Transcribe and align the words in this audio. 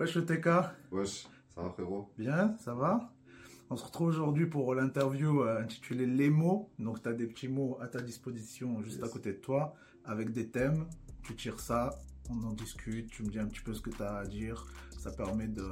Wesh 0.00 0.14
le 0.16 0.24
TK, 0.24 0.48
Wesh, 0.92 1.28
ça 1.54 1.60
va 1.62 1.68
frérot? 1.70 2.10
Bien, 2.16 2.56
ça 2.58 2.72
va? 2.74 3.12
On 3.68 3.76
se 3.76 3.84
retrouve 3.84 4.08
aujourd'hui 4.08 4.46
pour 4.46 4.74
l'interview 4.74 5.42
euh, 5.42 5.60
intitulée 5.60 6.06
Les 6.06 6.30
mots. 6.30 6.70
Donc 6.78 7.02
tu 7.02 7.08
as 7.10 7.12
des 7.12 7.26
petits 7.26 7.48
mots 7.48 7.76
à 7.82 7.86
ta 7.86 8.00
disposition 8.00 8.82
juste 8.82 9.00
Yes. 9.00 9.10
à 9.10 9.12
côté 9.12 9.32
de 9.34 9.38
toi, 9.38 9.74
avec 10.06 10.32
des 10.32 10.48
thèmes. 10.48 10.86
Tu 11.22 11.36
tires 11.36 11.60
ça, 11.60 11.90
on 12.30 12.42
en 12.44 12.52
discute, 12.54 13.10
tu 13.10 13.22
me 13.24 13.28
dis 13.28 13.38
un 13.38 13.46
petit 13.46 13.60
peu 13.60 13.74
ce 13.74 13.82
que 13.82 13.90
tu 13.90 14.02
as 14.02 14.16
à 14.16 14.24
dire. 14.26 14.66
Ça 14.98 15.10
permet 15.10 15.48
de 15.48 15.68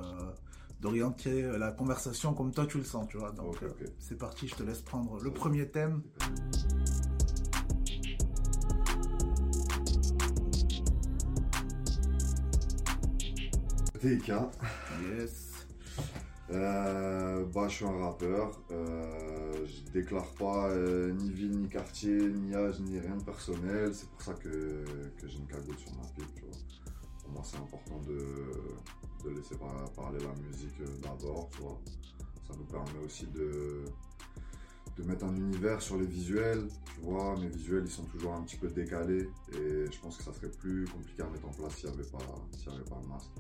d'orienter 0.81 1.43
la 1.59 1.73
conversation 1.73 2.35
comme 2.35 2.53
toi 2.53 2.65
tu 2.67 2.79
le 2.79 2.85
sens, 2.85 3.09
tu 3.09 3.17
vois. 3.17 3.33
Donc 3.33 3.63
euh, 3.63 3.69
c'est 3.99 4.17
parti, 4.19 4.47
je 4.47 4.55
te 4.57 4.63
laisse 4.63 4.83
prendre 4.83 5.19
le 5.21 5.33
premier 5.33 5.69
thème. 5.71 6.03
TIK, 14.01 14.33
Yes. 15.03 15.67
euh, 16.50 17.45
bah 17.54 17.67
je 17.68 17.75
suis 17.75 17.85
un 17.85 17.99
rappeur, 17.99 18.61
euh, 18.71 19.67
je 19.67 19.91
déclare 19.93 20.32
pas 20.35 20.68
euh, 20.71 21.13
ni 21.13 21.31
ville, 21.32 21.59
ni 21.59 21.68
quartier, 21.68 22.17
ni 22.17 22.55
âge, 22.55 22.81
ni 22.81 22.99
rien 22.99 23.17
de 23.17 23.22
personnel, 23.25 23.93
c'est 23.95 24.08
pour 24.08 24.22
ça 24.22 24.35
que, 24.35 24.85
que 25.19 25.27
j'ai 25.27 25.39
une 25.39 25.46
cagoule 25.46 25.77
sur 25.77 25.93
ma 25.96 26.07
pipe, 26.08 26.35
tu 26.36 26.43
vois. 26.43 26.58
Pour 27.22 27.31
moi 27.32 27.43
c'est 27.45 27.57
important 27.58 28.00
de, 28.07 29.29
de 29.29 29.35
laisser 29.36 29.57
par- 29.57 29.91
parler 29.93 30.19
la 30.21 30.33
musique 30.49 30.80
euh, 30.80 30.86
d'abord, 31.03 31.49
tu 31.53 31.63
vois. 31.63 31.79
Ça 32.47 32.55
nous 32.56 32.64
permet 32.64 33.05
aussi 33.05 33.27
de, 33.27 33.84
de 34.97 35.03
mettre 35.03 35.25
un 35.27 35.34
univers 35.36 35.83
sur 35.83 35.98
les 35.98 36.06
visuels, 36.06 36.67
tu 36.94 37.00
vois. 37.03 37.36
Mes 37.39 37.48
visuels 37.48 37.83
ils 37.84 37.91
sont 37.91 38.05
toujours 38.05 38.33
un 38.34 38.42
petit 38.42 38.56
peu 38.56 38.69
décalés 38.69 39.28
et 39.53 39.84
je 39.91 40.00
pense 40.00 40.17
que 40.17 40.22
ça 40.22 40.33
serait 40.33 40.50
plus 40.50 40.86
compliqué 40.86 41.22
à 41.22 41.27
mettre 41.28 41.47
en 41.47 41.50
place 41.53 41.75
s'il 41.77 41.91
n'y 41.91 41.94
avait, 41.97 42.08
pas- 42.08 42.19
s'il 42.56 42.72
y 42.72 42.75
avait 42.75 42.84
pas 42.89 42.98
le 43.03 43.08
masque. 43.08 43.30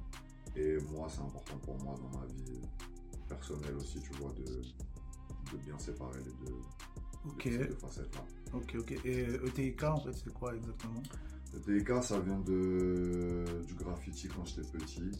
Et 0.56 0.76
moi, 0.92 1.08
c'est 1.08 1.20
important 1.20 1.58
pour 1.58 1.78
moi 1.82 1.94
dans 2.00 2.18
ma 2.18 2.26
vie 2.26 2.60
personnelle 3.28 3.76
aussi, 3.76 4.00
tu 4.00 4.12
vois, 4.14 4.32
de, 4.32 4.44
de 4.44 5.56
bien 5.64 5.78
séparer 5.78 6.18
les 6.20 6.46
deux, 6.46 6.56
Ok, 7.26 7.44
les 7.44 7.58
deux 7.58 7.74
facettes-là. 7.80 8.24
ok, 8.54 8.76
ok. 8.80 8.92
Et 9.04 9.26
euh, 9.28 9.46
ETIK 9.46 9.82
en 9.84 10.00
fait 10.00 10.12
c'est 10.12 10.32
quoi 10.32 10.54
exactement? 10.54 11.02
Le 11.54 11.60
TK, 11.60 12.02
ça 12.04 12.20
vient 12.20 12.38
de, 12.40 13.44
du 13.66 13.74
graffiti 13.74 14.28
quand 14.28 14.44
j'étais 14.44 14.68
petit, 14.68 15.10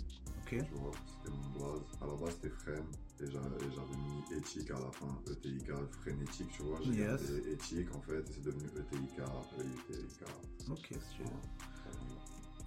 Ok, 0.42 0.62
tu 0.64 0.74
vois, 0.74 0.90
c'était 1.06 1.34
mon 1.34 1.48
blaze. 1.58 1.82
À 2.02 2.06
la 2.06 2.14
base, 2.16 2.34
c'était 2.34 2.50
Fren, 2.50 2.84
et 3.20 3.30
j'a- 3.30 3.38
et 3.38 3.70
j'avais 3.74 3.96
mis 3.96 4.36
éthique 4.38 4.70
à 4.70 4.78
la 4.78 4.90
fin, 4.92 5.18
ETIK, 5.30 5.70
frénétique, 6.02 6.48
tu 6.52 6.62
vois. 6.64 6.80
J'ai 6.82 6.92
Yes. 6.92 7.30
éthique 7.50 7.94
en 7.94 8.00
fait, 8.02 8.18
et 8.20 8.32
c'est 8.32 8.42
devenu 8.42 8.66
E 8.76 8.80
ETIK, 8.80 9.18
EUTIK. 9.18 10.24
ok, 10.70 10.94
stylé. 11.00 11.30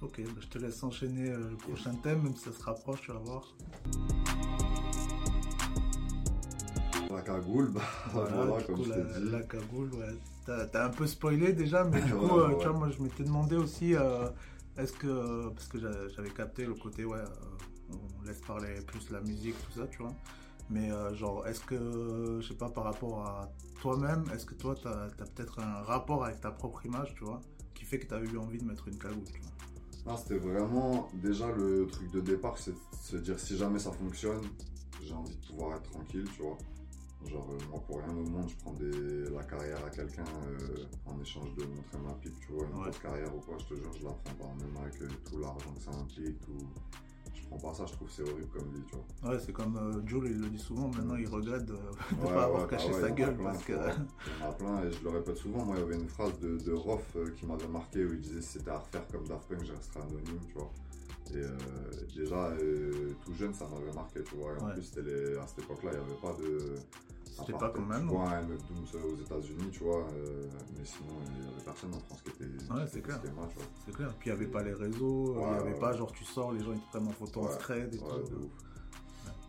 Voilà. 0.01 0.13
Ok, 0.13 0.21
bah, 0.25 0.41
je 0.41 0.47
te 0.47 0.57
laisse 0.57 0.83
enchaîner 0.83 1.29
euh, 1.29 1.49
le 1.51 1.55
prochain 1.57 1.93
thème, 1.95 2.23
même 2.23 2.35
si 2.35 2.45
ça 2.45 2.51
se 2.51 2.63
rapproche, 2.63 3.01
tu 3.01 3.11
vas 3.11 3.19
voir. 3.19 3.43
La 7.11 7.21
cagoule, 7.21 7.71
bah, 7.71 7.81
voilà, 8.13 8.57
du 8.59 8.65
comme 8.65 8.75
coup, 8.77 8.83
je 8.85 8.89
la, 8.89 9.19
dit. 9.19 9.29
la 9.31 9.41
cagoule, 9.43 9.93
ouais. 9.93 10.15
T'as 10.45 10.85
un 10.85 10.89
peu 10.89 11.05
spoilé 11.07 11.53
déjà, 11.53 11.83
mais 11.83 12.01
du 12.01 12.13
coup, 12.15 12.25
euh, 12.37 12.49
ouais, 12.49 12.57
tu 12.57 12.67
vois, 12.67 12.77
moi, 12.77 12.89
je 12.89 13.01
m'étais 13.01 13.23
demandé 13.23 13.55
aussi, 13.55 13.95
euh, 13.95 14.27
est-ce 14.77 14.93
que, 14.93 15.49
parce 15.49 15.67
que 15.67 15.77
j'a- 15.79 16.07
j'avais 16.09 16.29
capté 16.31 16.65
le 16.65 16.73
côté, 16.73 17.05
ouais, 17.05 17.19
euh, 17.19 17.93
on 18.21 18.25
laisse 18.25 18.41
parler 18.41 18.81
plus 18.87 19.09
la 19.11 19.21
musique, 19.21 19.55
tout 19.65 19.79
ça, 19.79 19.87
tu 19.87 19.99
vois. 19.99 20.13
Mais 20.69 20.89
euh, 20.89 21.13
genre, 21.15 21.45
est-ce 21.47 21.59
que, 21.59 22.39
je 22.41 22.47
sais 22.47 22.53
pas, 22.55 22.69
par 22.69 22.85
rapport 22.85 23.25
à 23.27 23.51
toi-même, 23.81 24.23
est-ce 24.33 24.45
que 24.45 24.55
toi, 24.55 24.73
t'as 24.81 25.03
as, 25.05 25.25
peut-être 25.35 25.59
un 25.59 25.81
rapport 25.83 26.23
avec 26.23 26.39
ta 26.39 26.51
propre 26.51 26.85
image, 26.85 27.13
tu 27.15 27.25
vois, 27.25 27.41
qui 27.75 27.83
fait 27.83 27.99
que 27.99 28.07
t'as 28.07 28.21
eu 28.21 28.37
envie 28.37 28.57
de 28.57 28.63
mettre 28.65 28.87
une 28.87 28.97
cagoule, 28.97 29.25
tu 29.25 29.39
vois 29.41 29.50
Non, 30.05 30.17
c'était 30.17 30.37
vraiment 30.37 31.09
déjà 31.13 31.51
le 31.51 31.85
truc 31.87 32.11
de 32.11 32.21
départ, 32.21 32.57
c'est 32.57 32.71
de 32.71 32.77
se 33.01 33.17
dire 33.17 33.39
si 33.39 33.55
jamais 33.57 33.77
ça 33.79 33.91
fonctionne, 33.91 34.41
j'ai 35.03 35.13
envie 35.13 35.35
de 35.35 35.45
pouvoir 35.45 35.77
être 35.77 35.89
tranquille, 35.91 36.25
tu 36.35 36.41
vois. 36.41 36.57
Genre, 37.27 37.47
euh, 37.51 37.57
moi, 37.69 37.79
pour 37.85 37.97
rien 37.99 38.09
au 38.09 38.23
monde, 38.27 38.49
je 38.49 38.55
prends 38.55 38.73
des, 38.73 39.29
la 39.29 39.43
carrière 39.43 39.85
à 39.85 39.91
quelqu'un 39.91 40.23
euh, 40.47 40.85
en 41.05 41.21
échange 41.21 41.53
de 41.55 41.63
montrer 41.65 41.99
ma 42.03 42.13
pipe, 42.15 42.33
tu 42.39 42.51
vois. 42.51 42.65
Une 42.65 42.73
Ouais. 42.77 42.81
grosse 42.85 42.97
carrière 42.97 43.35
ou 43.35 43.39
quoi, 43.41 43.57
je 43.59 43.65
te 43.65 43.75
jure, 43.75 43.93
je 43.93 44.03
la 44.05 44.11
prends 44.11 44.33
pas. 44.47 44.55
Même 44.65 44.75
avec 44.77 44.99
euh, 45.03 45.07
tout 45.29 45.37
l'argent 45.37 45.71
que 45.77 45.83
ça 45.83 45.91
implique, 45.91 46.39
tout. 46.41 46.57
Je 47.51 47.57
prends 47.57 47.69
pas 47.69 47.75
ça, 47.75 47.85
je 47.85 47.91
trouve 47.93 48.07
que 48.07 48.13
c'est 48.13 48.23
horrible 48.23 48.47
comme 48.53 48.69
vie, 48.71 48.81
tu 48.89 48.95
vois. 48.95 49.31
Ouais, 49.33 49.39
c'est 49.45 49.51
comme 49.51 49.75
euh, 49.75 50.01
Jules, 50.07 50.27
il 50.31 50.39
le 50.41 50.47
dit 50.49 50.57
souvent, 50.59 50.87
maintenant 50.87 51.15
il 51.15 51.27
regrette 51.27 51.65
de 51.65 51.73
ne 52.21 52.25
Ouais, 52.25 52.33
pas 52.33 52.43
avoir 52.45 52.61
ouais, 52.63 52.67
caché 52.69 52.89
bah 52.89 52.95
ouais, 52.95 53.01
sa 53.01 53.11
en 53.11 53.15
gueule 53.15 53.35
plein, 53.35 53.43
parce 53.51 53.63
que. 53.63 53.73
Il 53.73 53.77
y 53.77 54.43
en 54.43 54.49
a 54.49 54.53
plein 54.53 54.83
et 54.85 54.91
je 54.91 55.03
le 55.03 55.09
répète 55.09 55.37
souvent. 55.37 55.65
Moi, 55.65 55.75
il 55.77 55.81
y 55.81 55.83
avait 55.83 55.95
une 55.95 56.07
phrase 56.07 56.39
de, 56.39 56.57
de 56.57 56.71
Roth 56.73 57.01
euh, 57.17 57.29
qui 57.35 57.45
m'avait 57.45 57.67
marqué 57.67 58.05
où 58.05 58.13
il 58.13 58.21
disait 58.21 58.41
si 58.41 58.59
c'était 58.59 58.71
à 58.71 58.77
refaire 58.79 59.05
comme 59.07 59.27
Daft 59.27 59.49
Punk, 59.49 59.65
je 59.65 59.73
resterais 59.73 59.99
anonyme, 60.01 60.39
tu 60.47 60.53
vois. 60.53 60.71
Et 61.33 61.37
euh, 61.37 61.49
déjà, 62.15 62.47
euh, 62.51 63.09
tout 63.25 63.33
jeune, 63.33 63.53
ça 63.53 63.65
m'avait 63.67 63.93
marqué, 63.93 64.21
tu 64.23 64.35
vois. 64.35 64.53
Et 64.53 64.61
en 64.61 64.69
plus, 64.69 64.91
les- 64.97 65.37
à 65.37 65.45
cette 65.47 65.59
époque-là, 65.59 65.91
il 65.93 65.99
n'y 65.99 66.05
avait 66.05 66.21
pas 66.21 66.33
de. 66.41 66.75
C'était 67.31 67.53
pas 67.53 67.69
peut-être, 67.69 67.87
maintenant. 67.87 68.11
Tu 68.11 68.15
vois, 68.17 68.29
un 68.29 68.41
Dooms 68.43 69.11
aux 69.13 69.17
États-Unis, 69.21 69.69
tu 69.71 69.83
vois. 69.83 70.05
euh, 70.13 70.47
mais 70.77 70.83
sinon, 70.85 71.09
il 71.25 71.41
n'y 71.41 71.47
avait 71.47 71.63
personne 71.63 71.93
en 71.93 71.99
France 71.99 72.21
qui 72.21 72.29
était. 72.29 72.43
Ouais, 72.73 72.85
c'est 72.87 73.01
clair. 73.01 73.21
schéma, 73.23 73.47
tu 73.49 73.55
vois. 73.55 73.65
C'est 73.85 73.93
clair. 73.93 74.13
Puis 74.19 74.29
il 74.29 74.33
n'y 74.33 74.39
avait 74.41 74.51
pas 74.51 74.63
les 74.63 74.73
réseaux, 74.73 75.33
il 75.33 75.37
Ouais, 75.39 75.49
n'y 75.49 75.55
avait 75.55 75.73
ouais, 75.73 75.79
pas 75.79 75.93
genre 75.93 76.11
tu 76.11 76.23
sors, 76.25 76.51
les 76.51 76.63
gens 76.63 76.73
ils 76.73 76.79
te 76.81 76.89
prennent 76.89 77.07
en 77.07 77.11
photo 77.11 77.41
en 77.41 77.51
scred 77.51 77.93
et 77.95 77.97
Ouais, 77.99 78.03
tout. 78.25 78.29
de 78.29 78.35
ouf. 78.35 78.51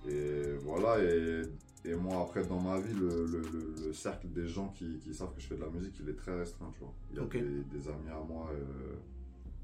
Et 0.08 0.56
voilà, 0.64 1.02
et, 1.02 1.42
et 1.84 1.94
moi 1.94 2.22
après 2.22 2.44
dans 2.44 2.60
ma 2.60 2.80
vie, 2.80 2.92
le, 2.92 3.26
le- 3.26 3.40
le- 3.40 3.74
le 3.86 3.92
cercle 3.92 4.28
des 4.28 4.46
gens 4.48 4.68
qui, 4.70 4.98
qui 4.98 5.14
savent 5.14 5.32
que 5.34 5.40
je 5.40 5.46
fais 5.46 5.56
de 5.56 5.60
la 5.62 5.68
musique, 5.70 5.94
il 6.00 6.08
est 6.08 6.16
très 6.16 6.36
restreint, 6.36 6.70
tu 6.74 6.80
vois. 6.80 6.92
Il 7.12 7.16
y 7.18 7.20
a 7.20 7.24
des, 7.26 7.62
des 7.64 7.88
amis 7.88 8.10
à 8.10 8.20
moi 8.24 8.48
euh, 8.52 8.94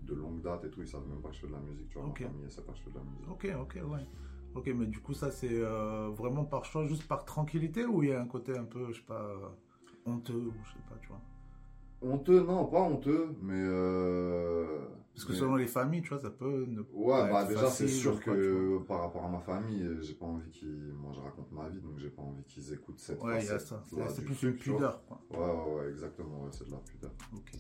de 0.03 0.15
longue 0.15 0.41
date 0.43 0.65
et 0.65 0.71
tout, 0.71 0.81
ils 0.81 0.89
savent 0.89 1.07
même 1.09 1.21
pas 1.21 1.28
que 1.31 1.34
je 1.37 1.41
fais 1.41 1.47
de 1.49 1.53
la 1.53 1.59
musique, 1.61 1.89
tu 1.89 1.99
vois. 1.99 2.07
Ok. 2.09 2.21
Ma 2.21 2.27
famille, 2.28 2.43
elle 2.45 2.51
sait 2.51 2.62
pas 2.62 2.73
que 2.73 2.78
je 2.78 2.83
fais 2.84 2.91
de 2.91 2.97
la 2.99 3.03
musique. 3.05 3.28
Ok, 3.31 3.49
ok, 3.61 3.91
ouais. 3.91 4.07
Ok, 4.54 4.70
mais 4.75 4.86
du 4.86 4.98
coup, 5.00 5.14
ça 5.14 5.31
c'est 5.31 5.48
euh, 5.53 6.09
vraiment 6.10 6.44
par 6.44 6.64
choix, 6.64 6.86
juste 6.86 7.06
par 7.06 7.25
tranquillité 7.25 7.84
ou 7.84 8.03
il 8.03 8.09
y 8.10 8.12
a 8.12 8.20
un 8.20 8.26
côté 8.26 8.56
un 8.56 8.64
peu, 8.64 8.91
je 8.92 8.98
sais 8.98 9.06
pas, 9.06 9.22
euh, 9.22 9.48
honteux 10.06 10.34
ou 10.34 10.54
je 10.64 10.72
sais 10.72 10.84
pas, 10.88 10.97
tu 11.00 11.09
vois? 11.09 11.20
Honteux, 12.00 12.42
non, 12.44 12.64
pas 12.66 12.81
honteux, 12.81 13.34
mais. 13.42 13.54
Euh, 13.56 14.78
Parce 15.14 15.25
que 15.26 15.32
mais- 15.32 15.38
selon 15.38 15.56
les 15.56 15.66
familles, 15.66 16.03
tu 16.03 16.10
vois, 16.10 16.20
ça 16.20 16.31
peut 16.31 16.64
ne 16.69 16.81
Ouais, 16.92 17.12
pas 17.28 17.31
bah 17.32 17.44
déjà 17.44 17.66
c'est 17.66 17.88
sûr 17.88 18.20
quoi, 18.20 18.34
que 18.34 18.78
par 18.86 19.00
rapport 19.00 19.25
à 19.25 19.28
ma 19.28 19.41
famille, 19.41 19.82
euh, 19.82 20.00
j'ai 20.00 20.14
pas 20.14 20.26
envie 20.26 20.48
qu'ils. 20.50 20.92
Moi 20.97 21.12
je 21.15 21.20
raconte 21.20 21.50
ma 21.50 21.69
vie, 21.69 21.80
donc 21.80 21.98
j'ai 21.98 22.10
pas 22.10 22.22
envie 22.22 22.44
qu'ils 22.44 22.72
écoutent 22.72 23.00
cette 23.00 23.20
Ouais, 23.22 23.41
il 23.42 23.47
y 23.47 23.50
a 23.50 23.59
ça. 23.59 23.84
C'est 24.09 24.25
plus 24.25 24.41
une 24.44 24.54
pudeur, 24.54 25.03
quoi. 25.06 25.20
Ouais, 25.30 25.38
ouais, 25.38 25.82
ouais, 25.84 25.91
exactement, 25.91 26.42
ouais, 26.44 26.50
c'est 26.53 26.66
de 26.66 26.70
la 26.72 26.78
pudeur. 26.78 27.10
Ok. 27.34 27.53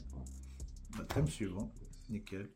Bah, 0.96 1.04
thème 1.08 1.26
suivant. 1.26 1.70
Nickel. 2.08 2.48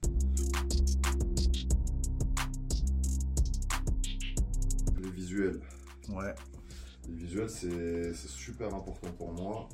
Visuels. 5.33 5.61
Ouais. 6.09 6.35
Les 7.09 7.15
visuels, 7.15 7.51
c'est 7.51 8.15
super 8.15 8.75
important 8.75 9.11
pour 9.13 9.33
moi 9.33 9.69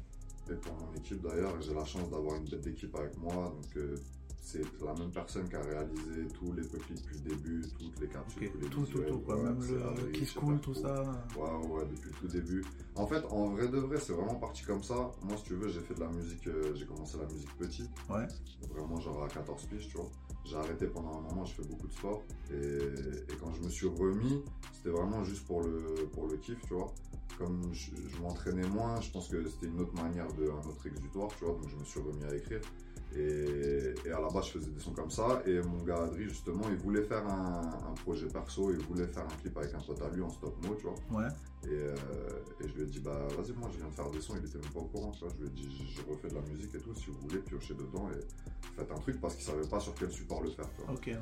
et 0.51 0.55
pour 0.55 0.75
mon 0.75 0.95
équipe 0.95 1.21
d'ailleurs. 1.23 1.61
J'ai 1.61 1.75
la 1.75 1.85
chance 1.85 2.09
d'avoir 2.11 2.37
une 2.37 2.49
bête 2.49 2.61
d'équipe 2.61 2.95
avec 2.97 3.17
moi. 3.19 3.55
Donc, 3.55 3.77
euh, 3.77 3.97
c'est 4.51 4.63
la 4.83 4.95
même 4.95 5.11
personne 5.11 5.47
qui 5.49 5.57
a 5.57 5.61
réalisé 5.61 6.27
tous 6.33 6.53
les 6.55 6.63
clips 6.67 6.89
depuis 7.03 7.17
le 7.23 7.31
début, 7.31 7.63
toutes 7.79 8.01
les 8.01 8.09
captures, 8.09 8.43
Ok. 8.43 8.51
tous 8.53 8.59
les 8.61 8.69
Tout, 8.69 8.81
tout, 8.81 8.85
visuels. 8.87 9.09
tout, 9.09 9.19
quoi. 9.19 9.37
Ouais, 9.37 9.43
Même 9.43 9.59
le 9.61 10.11
qui 10.13 10.35
coule, 10.35 10.59
tout 10.61 10.73
cool. 10.73 10.83
ça. 10.83 11.03
Ouais, 11.37 11.67
ouais, 11.69 11.85
depuis 11.91 12.09
le 12.11 12.15
tout 12.17 12.29
début. 12.29 12.65
En 12.95 13.07
fait, 13.07 13.25
en 13.27 13.49
vrai 13.51 13.69
de 13.69 13.77
vrai, 13.79 13.99
c'est 14.01 14.15
vraiment 14.15 14.37
parti 14.37 14.63
comme 14.65 14.83
ça. 14.83 15.13
Moi, 15.23 15.37
si 15.37 15.45
tu 15.45 15.55
veux, 15.55 15.69
j'ai 15.69 15.81
fait 15.81 15.93
de 15.95 16.01
la 16.01 16.09
musique, 16.09 16.47
euh, 16.47 16.75
j'ai 16.75 16.87
commencé 16.87 17.19
la 17.19 17.27
musique 17.27 17.55
petit. 17.59 17.85
Ouais. 18.09 18.27
Vraiment, 18.75 18.99
genre 19.01 19.23
à 19.25 19.29
14 19.29 19.67
piges, 19.67 19.89
tu 19.89 19.99
vois. 19.99 20.11
J'ai 20.47 20.57
arrêté 20.57 20.87
pendant 20.87 21.19
un 21.19 21.21
moment, 21.21 21.45
je 21.45 21.55
fais 21.55 21.69
beaucoup 21.69 21.87
de 21.87 21.93
sport. 21.93 22.23
Et, 22.51 22.55
et 22.55 23.37
quand 23.39 23.53
je 23.53 23.61
me 23.63 23.69
suis 23.69 23.87
remis, 23.87 24.43
c'était 24.73 24.89
vraiment 24.97 25.23
juste 25.25 25.47
pour 25.47 25.61
le, 25.63 26.07
pour 26.15 26.27
le 26.27 26.37
kiff, 26.39 26.59
tu 26.67 26.73
vois. 26.75 26.91
Comme 27.37 27.61
je, 27.73 27.91
je 28.09 28.21
m'entraînais 28.23 28.67
moins, 28.67 29.01
je 29.01 29.11
pense 29.13 29.29
que 29.29 29.47
c'était 29.47 29.67
une 29.67 29.79
autre 29.81 29.95
manière, 29.95 30.27
de, 30.33 30.45
un 30.45 30.67
autre 30.69 30.87
exutoire, 30.87 31.29
tu 31.39 31.45
vois. 31.45 31.55
Donc 31.55 31.69
je 31.69 31.77
me 31.77 31.85
suis 31.85 32.01
remis 32.01 32.25
à 32.25 32.35
écrire. 32.35 32.61
Et, 33.17 33.95
et 34.05 34.11
à 34.11 34.21
la 34.21 34.29
base, 34.29 34.47
je 34.47 34.59
faisais 34.59 34.71
des 34.71 34.81
sons 34.81 34.93
comme 34.93 35.11
ça. 35.11 35.43
Et 35.47 35.61
mon 35.63 35.83
gars 35.83 36.03
Adri, 36.05 36.25
justement, 36.25 36.65
il 36.69 36.77
voulait 36.77 37.03
faire 37.03 37.27
un, 37.27 37.91
un 37.91 37.95
projet 38.05 38.27
perso, 38.27 38.71
il 38.71 38.79
voulait 38.87 39.07
faire 39.07 39.25
un 39.25 39.37
clip 39.41 39.57
avec 39.57 39.75
un 39.75 39.81
pote 39.81 40.01
à 40.03 40.09
lui 40.11 40.23
en 40.23 40.31
stop 40.31 40.55
mo, 40.65 40.75
tu 40.75 40.85
vois. 40.85 41.23
Ouais. 41.23 41.29
Et, 41.65 41.71
euh, 41.73 41.95
et 42.61 42.69
je 42.69 42.75
lui 42.75 42.83
ai 42.83 42.87
dit, 42.87 43.01
bah 43.01 43.27
vas-y, 43.37 43.53
moi 43.53 43.69
je 43.73 43.79
viens 43.79 43.89
de 43.89 43.95
faire 43.95 44.11
des 44.11 44.21
sons, 44.21 44.35
il 44.41 44.47
était 44.47 44.59
même 44.59 44.73
pas 44.73 44.81
au 44.81 44.85
courant, 44.85 45.11
tu 45.11 45.25
vois. 45.25 45.33
Je 45.37 45.43
lui 45.43 45.49
ai 45.49 45.51
dit, 45.51 45.69
je 45.97 46.03
refais 46.09 46.29
de 46.29 46.35
la 46.35 46.43
musique 46.43 46.75
et 46.75 46.79
tout, 46.79 46.95
si 46.95 47.07
vous 47.11 47.19
voulez 47.29 47.41
piocher 47.41 47.75
dedans 47.75 48.09
et 48.11 48.21
faites 48.77 48.93
un 48.93 48.99
truc 48.99 49.21
parce 49.21 49.35
qu'il 49.35 49.45
savait 49.45 49.67
pas 49.67 49.81
sur 49.81 49.95
quel 49.95 50.11
support 50.11 50.43
le 50.43 50.51
faire, 50.51 50.67
tu 50.77 50.85
vois. 50.85 50.95
Ok, 50.95 51.07
ouais. 51.07 51.19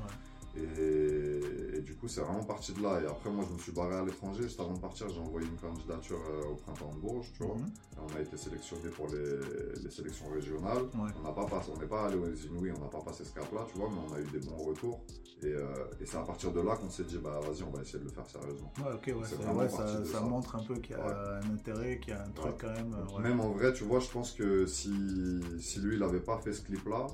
Et, 0.57 1.77
et 1.77 1.81
du 1.81 1.95
coup, 1.95 2.07
c'est 2.07 2.21
vraiment 2.21 2.43
parti 2.43 2.73
de 2.73 2.81
là. 2.81 2.99
Et 3.01 3.05
après, 3.05 3.29
moi 3.29 3.43
je 3.47 3.53
me 3.53 3.59
suis 3.59 3.71
barré 3.71 3.95
à 3.95 4.03
l'étranger, 4.03 4.43
juste 4.43 4.59
avant 4.59 4.73
de 4.73 4.79
partir, 4.79 5.07
j'ai 5.09 5.19
envoyé 5.19 5.47
une 5.47 5.57
candidature 5.57 6.19
euh, 6.29 6.51
au 6.51 6.55
printemps 6.55 6.91
de 6.95 6.99
Bourges, 6.99 7.31
tu 7.37 7.43
vois. 7.43 7.55
Mhm. 7.55 7.65
Et 7.67 7.99
on 7.99 8.17
a 8.17 8.21
été 8.21 8.37
sélectionné 8.37 8.89
pour 8.89 9.07
les, 9.07 9.81
les 9.83 9.89
sélections 9.91 10.29
régionales. 10.29 10.83
Ouais. 10.83 11.11
On 11.19 11.23
n'a 11.23 11.31
pas 11.31 11.45
passé, 11.45 11.71
on 11.75 11.79
n'est 11.79 11.87
pas 11.87 12.05
allé 12.05 12.15
aux 12.17 12.33
Inouïs, 12.33 12.73
on 12.77 12.81
n'a 12.81 12.89
pas 12.89 13.01
passé 13.01 13.23
ce 13.23 13.33
cap-là, 13.33 13.65
tu 13.71 13.77
vois, 13.77 13.89
mais 13.89 13.99
on 14.09 14.13
a 14.15 14.19
eu 14.19 14.25
des 14.25 14.39
bons 14.47 14.57
retours. 14.63 15.01
Et, 15.43 15.47
euh, 15.53 15.65
et 16.01 16.05
c'est 16.05 16.17
à 16.17 16.23
partir 16.23 16.51
de 16.51 16.61
là 16.61 16.75
qu'on 16.75 16.89
s'est 16.89 17.03
dit, 17.03 17.19
bah 17.19 17.39
vas-y, 17.43 17.61
on 17.63 17.69
va 17.69 17.81
essayer 17.81 17.99
de 17.99 18.05
le 18.05 18.09
faire 18.09 18.27
sérieusement. 18.27 18.73
Ouais, 18.79 18.93
ok, 18.95 19.19
ouais, 19.21 19.27
ça, 19.27 19.53
ouais, 19.53 19.69
ça, 19.69 19.99
de 19.99 20.05
ça 20.05 20.13
ça. 20.13 20.21
montre 20.21 20.55
un 20.55 20.63
peu 20.63 20.75
qu'il 20.75 20.95
y 20.95 20.99
a 20.99 21.05
Ouais. 21.05 21.13
un 21.45 21.53
intérêt, 21.53 21.99
qu'il 21.99 22.13
y 22.13 22.17
a 22.17 22.23
un 22.23 22.29
truc 22.31 22.55
quand 22.59 22.71
même. 22.73 22.95
euh. 23.15 23.19
Même 23.21 23.39
en 23.39 23.51
vrai, 23.51 23.71
tu 23.73 23.83
vois, 23.83 23.99
je 23.99 24.09
pense 24.09 24.31
que 24.31 24.65
si, 24.65 24.91
si 25.59 25.79
lui, 25.79 25.95
il 25.97 26.03
avait 26.03 26.19
pas 26.21 26.39
fait 26.39 26.53
ce 26.53 26.61
clip-là, 26.63 27.05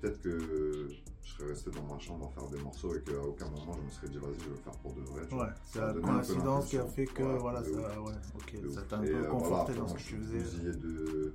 peut-être 0.00 0.18
que 0.22 0.88
je 1.28 1.34
serais 1.34 1.48
resté 1.50 1.70
dans 1.70 1.82
ma 1.82 1.98
chambre 1.98 2.26
à 2.26 2.40
faire 2.40 2.48
des 2.48 2.62
morceaux 2.62 2.94
et 2.94 3.02
qu'à 3.02 3.20
aucun 3.20 3.48
moment 3.50 3.76
je 3.78 3.84
me 3.86 3.90
serais 3.90 4.08
dit, 4.08 4.18
vas-y, 4.18 4.38
je 4.40 4.44
vais 4.44 4.50
le 4.50 4.56
faire 4.56 4.72
pour 4.78 4.94
de. 4.94 5.00
Ouais, 5.00 5.46
c'est 5.64 5.80
la 5.80 5.92
coïncidence 5.92 6.66
qui 6.68 6.78
a 6.78 6.84
fait 6.86 7.06
que. 7.06 7.22
Ouais, 7.22 7.38
voilà, 7.38 7.62
ça, 7.62 7.70
ouais, 7.70 8.12
ok, 8.34 8.56
ça 8.72 8.82
t'a 8.82 8.96
un 8.96 9.02
peu 9.02 9.14
euh, 9.14 9.30
conforté 9.30 9.72
voilà, 9.72 9.88
dans 9.88 9.88
ce 9.88 9.94
que 10.04 10.08
tu 10.08 10.16
faisais. 10.16 10.72
de, 10.72 11.34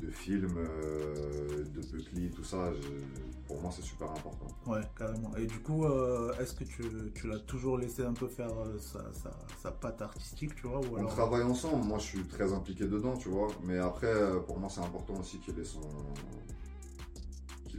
de 0.00 0.10
films, 0.10 0.56
euh, 0.56 1.64
de 1.64 1.80
Buckley, 1.92 2.30
tout 2.30 2.44
ça. 2.44 2.72
je- 2.72 3.44
pour 3.46 3.60
moi, 3.60 3.70
c'est 3.76 3.82
super 3.82 4.10
important. 4.10 4.46
Ouais, 4.66 4.80
carrément. 4.98 5.36
Et 5.36 5.46
du 5.46 5.58
coup, 5.60 5.84
euh, 5.84 6.32
est-ce 6.40 6.54
que 6.54 6.64
tu, 6.64 6.82
tu 7.14 7.28
l'as 7.28 7.38
toujours 7.40 7.76
laissé 7.76 8.02
un 8.02 8.14
peu 8.14 8.26
faire 8.26 8.50
euh, 8.58 8.78
sa, 8.78 9.12
sa, 9.12 9.36
sa 9.62 9.70
patte 9.70 10.00
artistique, 10.00 10.54
tu 10.54 10.66
vois 10.66 10.78
ou 10.80 10.94
On 10.94 10.96
alors... 10.96 11.10
travaille 11.10 11.42
ensemble, 11.42 11.84
moi 11.84 11.98
je 11.98 12.04
suis 12.06 12.24
très 12.24 12.52
impliqué 12.54 12.86
dedans, 12.86 13.16
tu 13.18 13.28
vois. 13.28 13.48
Mais 13.64 13.78
après, 13.78 14.14
pour 14.46 14.58
moi, 14.58 14.70
c'est 14.70 14.80
important 14.80 15.14
aussi 15.20 15.38
qu'il 15.40 15.58
ait 15.60 15.64
son. 15.64 15.80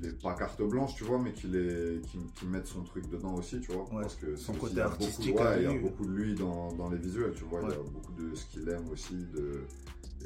Qu'il 0.06 0.16
ait 0.16 0.22
pas 0.22 0.34
carte 0.36 0.62
blanche, 0.62 0.96
tu 0.96 1.04
vois, 1.04 1.20
mais 1.20 1.32
qu'il 1.34 1.56
ait... 1.56 2.02
qu'il 2.08 2.22
qu'il 2.34 2.50
mette 2.50 2.68
son 2.68 2.84
truc 2.84 3.10
dedans 3.10 3.36
aussi, 3.36 3.60
tu 3.62 3.72
vois. 3.72 3.84
Ouais, 3.94 4.02
Parce 4.02 4.16
que 4.16 4.36
son 4.36 4.54
côté 4.54 4.66
aussi- 4.66 4.74
il 4.74 4.78
y 4.78 4.82
a 4.82 4.86
artistique 4.86 5.36
il 5.58 5.64
y 5.64 5.66
a 5.66 5.80
beaucoup 5.80 6.06
de 6.06 6.12
lui 6.12 6.36
dans, 6.36 6.72
dans 6.74 6.90
les 6.90 6.98
visuels, 6.98 7.34
tu 7.36 7.44
vois. 7.46 7.62
Il 7.64 7.70
y 7.70 7.74
a 7.74 7.78
beaucoup 7.78 8.14
de 8.14 8.36
ce 8.36 8.46
qu'il 8.48 8.68
aime 8.70 8.90
aussi. 8.92 9.16
De... 9.34 9.62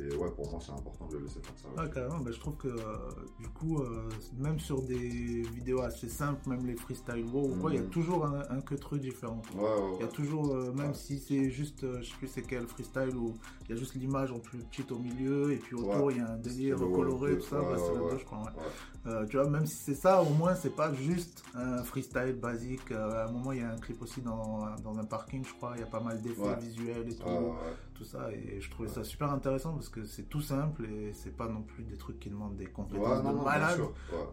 Et 0.02 0.16
ouais, 0.16 0.30
pour 0.32 0.50
moi, 0.52 0.60
c'est 0.64 0.72
important 0.72 1.08
de 1.08 1.18
le 1.18 1.24
laisser 1.24 1.40
faire 1.42 1.54
ça. 1.58 1.68
ouais. 1.70 1.84
Ouais, 1.88 1.94
carrément. 1.94 2.20
Bah, 2.20 2.32
je 2.34 2.40
trouve 2.40 2.56
que, 2.58 2.68
euh, 2.68 2.98
du 3.40 3.48
coup, 3.50 3.80
euh, 3.80 4.10
même 4.38 4.60
sur 4.60 4.82
des 4.82 5.42
vidéos 5.54 5.82
assez 5.82 6.08
simples, 6.10 6.50
même 6.50 6.66
les 6.66 6.76
freestyle 6.76 7.26
wow 7.26 7.50
ou 7.52 7.56
quoi, 7.62 7.72
il 7.72 7.76
y 7.78 7.80
a 7.80 7.84
Mhm. 7.84 7.90
toujours 7.90 8.26
un, 8.26 8.42
un 8.50 8.62
que 8.62 8.76
truc 8.76 9.02
différent. 9.02 9.42
Ouais, 9.56 9.62
ouais, 9.64 9.70
Il 10.00 10.02
y 10.02 10.04
a 10.06 10.08
toujours, 10.08 10.54
euh, 10.56 10.72
même 10.74 10.94
si 10.94 11.20
c'est 11.20 11.50
juste, 11.50 11.84
euh, 11.84 12.02
je 12.02 12.10
sais 12.10 12.16
plus 12.18 12.28
c'est 12.28 12.42
quel 12.44 12.68
freestyle 12.68 13.16
où 13.16 13.34
il 13.66 13.72
y 13.72 13.74
a 13.74 13.76
juste 13.76 13.96
l'image 13.96 14.32
en 14.32 14.40
plus 14.40 14.60
petite 14.60 14.92
au 14.92 15.00
milieu 15.00 15.52
et 15.52 15.58
puis 15.58 15.76
autour 15.76 16.12
il 16.12 16.18
y 16.18 16.22
a 16.22 16.32
un 16.32 16.38
délire 16.38 16.78
coloré, 16.78 17.38
tout 17.38 17.46
ça, 17.46 17.62
bah, 17.62 17.78
c'est 17.78 17.94
tu 19.30 19.38
vois, 19.38 19.50
même 19.50 19.66
si 19.66 19.76
c'est 19.76 19.96
ça, 19.96 20.22
au 20.22 20.30
moins 20.30 20.56
c'est 20.56 20.76
pas 20.76 20.94
juste 20.94 21.44
un 21.56 21.84
freestyle 21.84 22.38
basique. 22.40 22.92
À 22.92 23.26
un 23.28 23.32
moment, 23.32 23.52
il 23.54 23.60
y 23.60 23.64
a 23.64 23.72
un 23.72 23.78
clip 23.78 24.02
aussi 24.02 24.22
dans, 24.22 24.66
dans 24.84 24.98
un 25.00 25.04
parking, 25.06 25.44
je 25.46 25.54
crois. 25.54 25.72
Il 25.76 25.80
y 25.80 25.84
a 25.84 25.88
pas 25.88 26.00
mal 26.00 26.22
d'effets 26.22 26.56
visuels 26.60 27.10
et 27.10 27.16
tout. 27.16 27.26
Tout 28.00 28.06
ça. 28.06 28.32
Et 28.32 28.62
je 28.62 28.72
trouvais 28.72 28.88
Ouais. 28.90 28.96
ça 28.96 29.04
super 29.04 29.32
intéressant 29.32 29.74
parce 29.74 29.90
que 29.90 30.06
c'est 30.06 30.24
tout 30.24 30.42
simple 30.42 30.86
et 30.86 31.12
c'est 31.14 31.36
pas 31.36 31.48
non 31.50 31.62
plus 31.62 31.84
des 31.84 31.98
trucs 31.98 32.20
qui 32.20 32.30
demandent 32.30 32.56
des 32.56 32.66
compétences 32.68 33.06
Ouais, 33.18 33.24
non, 33.24 33.32
de 33.34 33.38
non, 33.38 33.44
malade. 33.44 33.80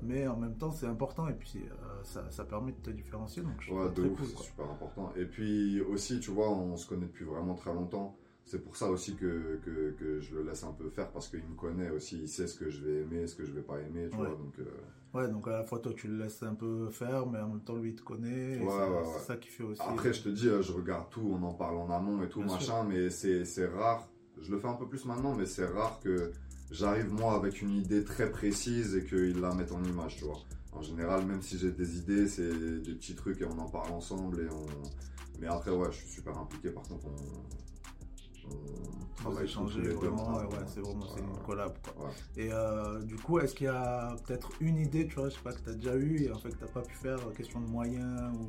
Mais 0.02 0.26
en 0.28 0.36
même 0.36 0.54
temps, 0.56 0.70
c'est 0.70 0.86
important 0.86 1.28
et 1.28 1.34
puis 1.34 1.58
euh, 1.58 2.02
ça, 2.04 2.30
ça 2.30 2.44
permet 2.44 2.72
de 2.72 2.78
te 2.78 2.90
différencier. 2.90 3.42
Donc 3.42 3.54
je 3.60 3.66
trouve 3.68 3.80
Ouais, 3.80 3.88
ça 3.88 3.94
de 3.94 4.02
très 4.02 4.10
ouf, 4.10 4.16
cool. 4.18 4.26
c'est 4.28 4.44
super 4.44 4.70
important. 4.70 5.12
Et 5.16 5.24
puis 5.26 5.80
aussi, 5.82 6.20
tu 6.20 6.30
vois, 6.30 6.48
on 6.50 6.76
se 6.76 6.88
connaît 6.88 7.06
depuis 7.06 7.24
vraiment 7.24 7.54
très 7.54 7.74
longtemps. 7.74 8.16
C'est 8.48 8.62
pour 8.62 8.76
ça 8.76 8.88
aussi 8.88 9.16
que, 9.16 9.58
que, 9.64 9.90
que 9.98 10.20
je 10.20 10.36
le 10.36 10.44
laisse 10.44 10.62
un 10.62 10.70
peu 10.72 10.88
faire 10.88 11.10
parce 11.10 11.28
qu'il 11.28 11.40
me 11.42 11.56
connaît 11.56 11.90
aussi. 11.90 12.20
Il 12.22 12.28
sait 12.28 12.46
ce 12.46 12.56
que 12.56 12.70
je 12.70 12.80
vais 12.84 13.00
aimer, 13.02 13.26
ce 13.26 13.34
que 13.34 13.44
je 13.44 13.50
vais 13.50 13.60
pas 13.60 13.80
aimer, 13.80 14.08
tu 14.08 14.16
Ouais. 14.16 14.28
vois. 14.28 14.36
Donc, 14.36 14.58
euh, 14.60 14.64
Ouais, 15.14 15.28
donc 15.28 15.48
à 15.48 15.52
la 15.52 15.62
fois 15.64 15.78
toi 15.80 15.92
tu 15.96 16.08
le 16.08 16.18
laisses 16.18 16.42
un 16.42 16.54
peu 16.54 16.88
faire, 16.90 17.26
mais 17.26 17.38
en 17.40 17.48
même 17.48 17.60
temps 17.62 17.74
lui 17.76 17.90
il 17.90 17.96
te 17.96 18.02
connaît. 18.02 18.58
Ouais, 18.58 18.66
c'est 18.66 18.66
ouais, 18.66 18.88
ouais. 18.98 19.04
c'est 19.18 19.24
ça 19.26 19.36
qui 19.36 19.48
fait 19.48 19.64
aussi. 19.64 19.80
Après, 19.82 20.12
je 20.12 20.22
te 20.22 20.28
dis, 20.28 20.46
euh, 20.48 20.62
je 20.62 20.72
regarde 20.72 21.08
tout, 21.10 21.22
on 21.28 21.42
en 21.42 21.54
parle 21.54 21.76
en 21.78 21.90
amont 21.90 22.22
et 22.22 22.28
tout, 22.28 22.40
Bien 22.42 22.52
machin, 22.54 22.84
mais 22.84 23.10
c'est 23.10 23.44
c'est 23.44 23.66
rare. 23.66 24.08
Je 24.40 24.50
le 24.52 24.58
fais 24.58 24.68
un 24.68 24.74
peu 24.74 24.86
plus 24.86 25.04
maintenant, 25.06 25.34
mais 25.34 25.46
c'est 25.46 25.64
rare 25.66 25.98
que 26.04 26.30
j'arrive 26.70 27.10
moi 27.12 27.34
avec 27.34 27.62
une 27.62 27.70
idée 27.72 28.04
très 28.04 28.30
précise 28.30 28.94
et 28.94 29.04
qu'il 29.04 29.40
la 29.40 29.54
mette 29.54 29.72
en 29.72 29.82
image, 29.82 30.16
tu 30.18 30.24
vois. 30.24 30.38
En 30.72 30.82
général, 30.82 31.24
même 31.24 31.40
si 31.42 31.56
j'ai 31.58 31.70
des 31.72 31.96
idées, 31.98 32.28
c'est 32.28 32.50
des 32.82 32.94
petits 32.94 33.14
trucs 33.14 33.40
et 33.40 33.46
on 33.46 33.58
en 33.58 33.68
parle 33.70 33.90
ensemble 33.92 34.40
et 34.42 34.48
on. 34.50 34.66
Mais 35.40 35.46
après, 35.46 35.70
ouais, 35.70 35.88
je 35.90 35.96
suis 35.96 36.08
super 36.08 36.36
impliqué. 36.38 36.68
Par 36.70 36.82
contre, 36.84 37.06
on, 37.06 37.16
on 39.24 39.30
deux, 39.64 39.92
on 39.92 39.94
vraiment, 39.94 40.36
ouais, 40.36 40.44
ouais, 40.44 40.64
c'est 40.66 40.80
vraiment 40.80 41.06
c'est 41.08 41.20
une 41.20 41.36
collab 41.44 41.72
quoi. 41.82 42.10
Et 42.36 42.52
euh, 42.52 43.02
du 43.02 43.16
coup, 43.16 43.38
est-ce 43.38 43.54
qu'il 43.54 43.66
y 43.66 43.70
a 43.70 44.14
peut-être 44.26 44.50
une 44.60 44.78
idée, 44.78 45.06
tu 45.06 45.16
vois, 45.16 45.28
je 45.28 45.34
sais 45.34 45.40
pas, 45.42 45.52
que 45.52 45.60
tu 45.60 45.70
as 45.70 45.74
déjà 45.74 45.96
eu 45.96 46.22
et 46.22 46.32
en 46.32 46.38
fait 46.38 46.50
que 46.50 46.56
t'as 46.56 46.66
pas 46.66 46.82
pu 46.82 46.94
faire, 46.94 47.18
euh, 47.18 47.32
question 47.32 47.60
de 47.60 47.66
moyens 47.66 48.32
ou. 48.34 48.48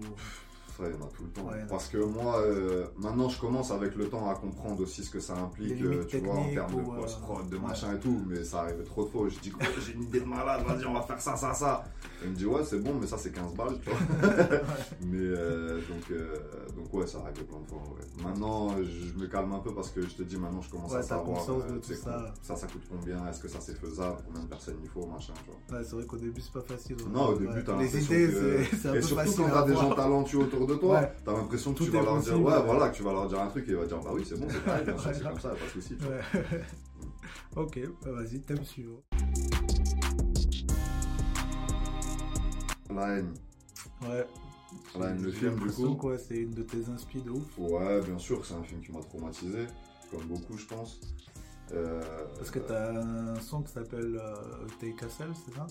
Ça, 0.77 0.83
il 0.87 0.91
y 0.91 1.01
en 1.01 1.05
a 1.07 1.09
tout 1.09 1.23
le 1.23 1.29
temps. 1.29 1.47
Ouais, 1.49 1.65
Parce 1.67 1.87
que 1.87 1.97
moi, 1.97 2.37
euh, 2.39 2.85
maintenant, 2.97 3.29
je 3.29 3.39
commence 3.39 3.71
avec 3.71 3.95
le 3.95 4.07
temps 4.09 4.29
à 4.29 4.35
comprendre 4.35 4.83
aussi 4.83 5.03
ce 5.03 5.09
que 5.09 5.19
ça 5.19 5.33
implique, 5.35 5.81
euh, 5.81 6.05
tu 6.07 6.19
vois, 6.19 6.35
en 6.35 6.49
termes 6.51 6.75
de 6.75 6.81
euh, 6.81 7.01
post-prod, 7.01 7.49
de 7.49 7.57
machin 7.57 7.95
et 7.95 7.99
tout. 7.99 8.21
Mais 8.27 8.43
ça 8.43 8.61
arrivait 8.61 8.83
trop 8.83 9.05
de 9.05 9.09
fois. 9.09 9.27
Je 9.27 9.39
dis, 9.39 9.51
Ouais, 9.59 9.65
j'ai 9.83 9.93
une 9.93 10.03
idée 10.03 10.19
de 10.19 10.25
malade, 10.25 10.63
vas-y, 10.67 10.85
on 10.85 10.93
va 10.93 11.01
faire 11.01 11.19
ça, 11.19 11.35
ça, 11.35 11.53
ça. 11.53 11.83
Il 12.23 12.29
me 12.31 12.35
dit, 12.35 12.45
ouais, 12.45 12.63
c'est 12.63 12.79
bon, 12.79 12.93
mais 13.01 13.07
ça, 13.07 13.17
c'est 13.17 13.31
15 13.31 13.53
balles, 13.55 13.79
tu 13.81 13.89
vois. 13.89 13.99
mais 15.01 15.17
euh, 15.17 15.79
donc, 15.89 16.75
donc, 16.75 16.93
ouais, 16.93 17.07
ça 17.07 17.19
arrivait 17.19 17.43
plein 17.43 17.59
de 17.59 17.67
fois. 17.67 17.79
ouais. 17.79 18.23
Maintenant, 18.23 18.75
je 18.83 19.19
me 19.19 19.27
calme 19.27 19.53
un 19.53 19.59
peu 19.59 19.73
parce 19.73 19.89
que 19.89 20.01
je 20.01 20.13
te 20.15 20.23
dis, 20.23 20.37
maintenant, 20.37 20.61
je 20.61 20.69
commence 20.69 20.93
à 20.93 21.01
savoir. 21.01 21.43
de 21.45 21.77
tout 21.79 21.93
ça. 21.93 22.33
ça, 22.43 22.55
ça 22.55 22.67
coûte 22.67 22.83
combien 22.89 23.25
Est-ce 23.27 23.41
que 23.41 23.47
ça, 23.47 23.59
c'est 23.61 23.75
faisable 23.77 24.17
Combien 24.27 24.43
de 24.43 24.47
personnes 24.47 24.77
il 24.83 24.89
faut 24.89 25.05
Machin, 25.07 25.33
tu 25.43 25.51
vois. 25.51 25.79
Ouais, 25.79 25.83
c'est 25.83 25.95
vrai 25.95 26.05
qu'au 26.05 26.17
début 26.17 26.41
c'est 26.41 26.51
pas 26.51 26.61
facile. 26.61 26.97
Non, 27.11 27.29
au 27.29 27.37
début, 27.37 27.63
t'as 27.65 27.77
Les 27.79 28.03
idées, 28.03 28.29
c'est 28.79 28.89
un 28.89 28.93
Et 28.93 28.95
peu 28.97 29.01
surtout 29.01 29.23
facile. 29.23 29.37
quand 29.45 29.49
t'as 29.49 29.65
des 29.65 29.73
gens 29.73 29.95
talentueux 29.95 30.39
autour 30.39 30.66
de 30.67 30.75
toi, 30.75 30.99
Ouais. 31.01 31.11
t'as 31.25 31.33
l'impression 31.33 31.73
que 31.73 31.77
Tout 31.79 31.85
tu 31.85 31.91
vas 31.91 32.01
leur 32.01 32.13
dire, 32.19 32.31
possible, 32.33 32.47
ouais, 32.47 32.53
ouais. 32.57 32.63
voilà, 32.65 32.89
que 32.89 32.95
tu 32.97 33.03
vas 33.03 33.11
leur 33.13 33.27
dire 33.27 33.39
un 33.39 33.47
truc 33.47 33.65
et 33.67 33.71
il 33.71 33.77
va 33.77 33.85
dire, 33.85 33.99
bah 33.99 34.11
oui, 34.13 34.23
c'est 34.27 34.39
bon, 34.39 34.47
c'est 34.49 34.63
pareil, 34.63 34.85
c'est 35.13 35.23
comme 35.23 35.39
ça, 35.39 35.49
pas 35.49 35.55
de 35.65 35.69
souci. 35.81 35.97
ok, 37.55 37.79
bah 38.03 38.11
vas-y, 38.11 38.39
thème 38.41 38.63
suivant. 38.63 39.01
La 42.93 43.17
haine. 43.17 43.33
Ouais. 44.03 44.25
La 44.99 45.07
haine, 45.09 45.21
le 45.23 45.31
film, 45.31 45.55
du 45.59 45.67
coup. 45.71 45.95
que, 45.95 46.05
ouais, 46.07 46.17
c'est 46.17 46.37
une 46.37 46.51
de 46.51 46.63
tes 46.63 46.89
inspi 46.93 47.21
de 47.21 47.29
ouf. 47.31 47.57
Ouais, 47.57 48.01
bien 48.01 48.17
sûr, 48.17 48.45
c'est 48.45 48.53
un 48.53 48.63
film 48.63 48.81
qui 48.81 48.91
m'a 48.91 48.99
traumatisé, 49.01 49.67
comme 50.11 50.23
beaucoup, 50.25 50.57
je 50.57 50.65
pense. 50.65 50.99
Euh, 51.73 52.01
Parce 52.37 52.49
que 52.49 52.59
t'as 52.59 52.93
un 53.01 53.35
son 53.41 53.61
qui 53.61 53.71
s'appelle 53.73 54.17
euh, 54.21 54.35
Take 54.79 55.09
Cell, 55.09 55.27
c'est 55.45 55.53
ça? 55.53 55.67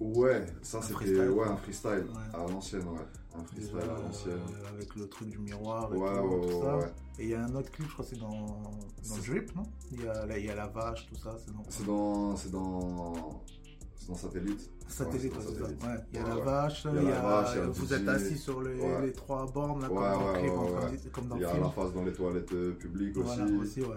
Ouais, 0.00 0.44
ça 0.62 0.82
c'était 0.82 1.28
ouais, 1.28 1.46
un 1.46 1.56
freestyle 1.56 2.04
Ouais. 2.10 2.34
à 2.34 2.46
l'ancienne, 2.50 2.82
ouais. 2.88 2.98
Un 3.38 3.44
freestyle 3.44 3.76
Déjà, 3.78 3.94
à 3.94 4.00
l'ancienne. 4.02 4.32
euh, 4.32 4.68
avec 4.74 4.94
le 4.96 5.08
truc 5.08 5.28
du 5.28 5.38
miroir 5.38 5.94
et 5.94 5.96
Ouais, 5.96 6.48
tout, 6.48 6.60
ça. 6.62 6.78
Et 7.18 7.22
il 7.24 7.28
y 7.30 7.34
a 7.34 7.44
un 7.44 7.54
autre 7.54 7.70
clip, 7.70 7.86
je 7.88 7.92
crois 7.92 8.04
que 8.04 8.10
c'est 8.10 8.20
dans, 8.20 8.30
dans 8.30 9.16
Drip, 9.26 9.54
non? 9.54 9.62
Il 9.92 10.02
y, 10.04 10.08
a, 10.08 10.26
là, 10.26 10.38
y 10.38 10.50
a 10.50 10.54
la 10.54 10.66
vache, 10.66 11.06
tout 11.08 11.16
ça. 11.16 11.36
C'est 11.38 11.54
dans 11.54 11.62
C'est 11.70 11.86
dans. 11.86 12.36
C'est 12.36 12.50
dans. 12.52 14.14
Satellite. 14.14 14.70
Satellite, 14.86 15.34
Ouais, 15.36 15.42
ça. 15.42 15.50
Ouais, 15.50 15.96
il 16.12 16.20
y 16.20 16.22
a 16.22 16.28
la 16.28 16.36
vache, 16.36 16.86
Il 16.88 16.94
y 16.94 16.98
a 16.98 17.10
la 17.10 17.20
vache, 17.22 17.48
il 17.54 17.58
y 17.58 17.60
a 17.60 17.64
le 17.64 17.70
vous 17.72 17.92
êtes 17.92 18.06
assis 18.08 18.38
sur 18.38 18.62
les, 18.62 18.80
Ouais. 18.80 19.06
les 19.06 19.12
trois 19.12 19.46
bornes, 19.46 19.80
là, 19.82 19.88
comme 19.88 19.96
dans 19.96 20.32
le 20.32 20.88
clip, 20.90 21.12
comme 21.12 21.26
dans 21.26 21.34
Il 21.36 21.42
y 21.42 21.44
a 21.44 21.50
film. 21.50 21.62
la 21.64 21.70
face 21.70 21.92
dans 21.92 22.04
les 22.04 22.12
toilettes 22.12 22.52
euh, 22.52 22.72
publiques 22.74 23.16
aussi. 23.16 23.26
Voilà, 23.36 23.58
aussi, 23.60 23.80
ouais. 23.82 23.96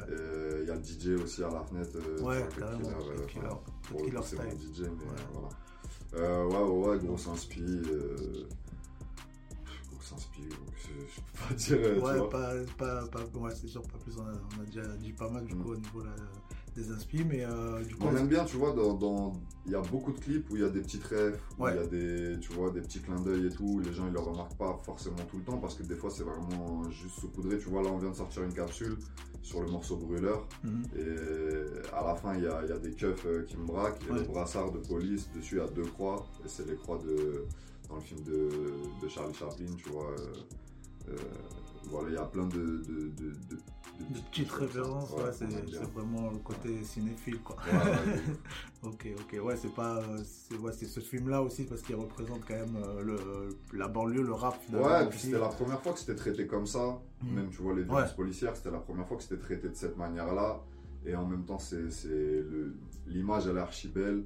Il 0.69 0.75
y 0.75 0.75
a 0.75 0.75
le 0.75 0.83
DJ 1.17 1.23
aussi 1.23 1.43
à 1.43 1.49
la 1.49 1.63
fenêtre. 1.63 1.95
euh, 1.95 2.21
Ouais, 2.21 2.47
carrément, 2.59 2.89
Killer, 2.89 2.95
euh, 3.09 3.25
Killer, 3.25 3.47
enfin, 3.47 3.59
Cut 3.65 3.89
Pour 3.89 3.99
le 4.01 4.05
Killer 4.05 4.17
coup, 4.19 4.23
c'est 4.29 4.37
mon 4.43 4.51
style. 4.51 4.73
DJ, 4.75 4.79
mais 4.81 4.87
Ouais. 4.87 5.21
voilà. 5.33 5.49
Euh, 6.13 6.45
ouais, 6.45 6.57
ouais, 6.57 6.87
ouais, 6.89 7.05
grosse 7.05 7.27
inspi. 7.27 7.61
Euh... 7.61 8.47
Grosse 9.91 10.13
inspi, 10.15 10.41
donc 10.41 10.59
je, 10.77 10.89
je 10.89 11.21
peux 11.21 11.47
pas 11.47 11.53
dire. 11.55 11.77
tu 11.95 12.05
Ouais, 12.05 12.17
vois. 12.17 12.29
pas, 12.29 12.53
pas, 12.77 13.07
pas, 13.07 13.39
ouais, 13.39 13.51
c'est 13.55 13.67
sûr, 13.67 13.81
pas 13.81 13.97
plus. 13.97 14.15
On 14.19 14.27
a, 14.27 14.31
on 14.57 14.61
a 14.61 14.65
déjà 14.65 14.83
dit 14.97 15.13
pas 15.13 15.29
mal 15.29 15.45
du 15.45 15.55
Mm. 15.55 15.63
coup 15.63 15.71
au 15.71 15.75
niveau 15.77 16.03
là, 16.03 16.11
des 16.75 16.91
inspi, 16.91 17.23
mais 17.23 17.43
euh, 17.45 17.83
du 17.83 17.95
coup. 17.95 18.07
On 18.07 18.15
aime 18.15 18.27
bien, 18.27 18.45
tu 18.45 18.57
vois, 18.57 18.71
dans, 18.73 18.93
dans- 18.93 19.33
il 19.65 19.71
y 19.73 19.75
a 19.75 19.81
beaucoup 19.81 20.11
de 20.13 20.19
clips 20.19 20.49
où 20.49 20.55
il 20.55 20.61
y 20.61 20.65
a 20.65 20.69
des 20.69 20.81
petites 20.81 21.03
rêves, 21.03 21.39
où 21.57 21.63
Ouais. 21.63 21.73
il 21.73 21.77
y 21.81 21.83
a 21.83 21.87
des, 21.87 22.39
tu 22.39 22.53
vois, 22.53 22.71
des 22.71 22.81
petits 22.81 22.99
clins 22.99 23.19
d'œil 23.21 23.47
et 23.47 23.49
tout, 23.49 23.63
où 23.65 23.79
les 23.79 23.91
gens 23.93 24.07
ils 24.07 24.13
le 24.13 24.19
remarquent 24.19 24.57
pas 24.57 24.77
forcément 24.83 25.17
tout 25.29 25.37
le 25.37 25.43
temps 25.43 25.57
parce 25.57 25.75
que 25.75 25.83
des 25.83 25.95
fois 25.95 26.09
c'est 26.09 26.23
vraiment 26.23 26.89
juste 26.89 27.19
saupoudré. 27.19 27.57
Tu 27.59 27.69
vois, 27.69 27.83
là 27.83 27.89
on 27.91 27.97
vient 27.97 28.09
de 28.11 28.15
sortir 28.15 28.43
une 28.43 28.53
capsule 28.53 28.97
sur 29.41 29.61
le 29.61 29.69
morceau 29.69 29.97
brûleur 29.97 30.47
Mhm. 30.63 30.83
et 30.97 31.93
à 31.93 32.03
la 32.03 32.15
fin 32.15 32.35
il 32.35 32.43
y 32.43 32.47
a, 32.47 32.61
il 32.63 32.69
y 32.69 32.73
a 32.73 32.77
des 32.79 32.91
keufs 32.91 33.25
euh, 33.25 33.43
qui 33.43 33.57
me 33.57 33.65
braquent 33.65 34.01
et 34.07 34.11
Ouais. 34.11 34.19
le 34.19 34.25
brassard 34.25 34.71
de 34.71 34.79
police 34.79 35.29
dessus 35.35 35.55
il 35.55 35.59
y 35.59 35.61
a 35.61 35.67
deux 35.67 35.85
croix 35.85 36.25
et 36.45 36.47
c'est 36.49 36.67
les 36.67 36.75
croix 36.75 36.97
de 36.99 37.45
dans 37.87 37.95
le 37.95 38.01
film 38.01 38.21
de, 38.23 38.49
de 39.01 39.07
Charlie 39.07 39.33
Chaplin, 39.33 39.65
tu 39.77 39.89
vois. 39.89 40.11
euh, 40.11 41.11
euh, 41.11 41.15
voilà, 41.89 42.09
il 42.09 42.13
y 42.15 42.17
a 42.17 42.25
plein 42.25 42.45
de, 42.45 42.55
de, 42.57 43.07
de, 43.17 43.31
de- 43.49 43.57
de 43.99 44.19
petites 44.29 44.51
références, 44.51 45.11
ouais, 45.11 45.31
c'est 45.31 45.45
vraiment 45.93 46.31
le 46.31 46.39
côté 46.39 46.83
cinéphile 46.83 47.39
quoi. 47.41 47.57
Ouais, 47.65 48.19
ok, 48.83 49.07
ok, 49.19 49.45
ouais, 49.45 49.55
c'est 49.55 49.73
pas. 49.73 50.01
C'est 50.71 50.85
ce 50.85 50.99
film 50.99 51.29
là 51.29 51.41
aussi 51.41 51.65
parce 51.65 51.81
qu'il 51.81 51.95
représente 51.95 52.45
quand 52.45 52.55
même 52.55 52.75
euh, 52.77 53.01
le, 53.03 53.77
la 53.77 53.87
banlieue, 53.87 54.23
le 54.23 54.33
rap 54.33 54.57
finalement. 54.65 54.87
Ouais, 54.87 55.03
et 55.03 55.07
puis 55.07 55.19
c'était 55.19 55.39
la 55.39 55.49
première 55.49 55.81
fois 55.81 55.93
que 55.93 55.99
c'était 55.99 56.15
traité 56.15 56.47
comme 56.47 56.65
ça. 56.65 56.99
Mhm. 57.23 57.33
Même, 57.35 57.49
tu 57.49 57.61
vois, 57.61 57.75
les 57.75 57.83
violences 57.83 58.13
policières, 58.13 58.55
c'était 58.55 58.71
la 58.71 58.79
première 58.79 59.07
fois 59.07 59.17
que 59.17 59.23
c'était 59.23 59.41
traité 59.41 59.69
de 59.69 59.75
cette 59.75 59.97
manière-là. 59.97 60.63
Et 61.05 61.15
en 61.15 61.25
même 61.25 61.45
temps, 61.45 61.59
c'est 61.59 61.87
l'image, 63.07 63.47
elle 63.47 63.57
est 63.57 63.61
archi 63.61 63.87
belle. 63.87 64.25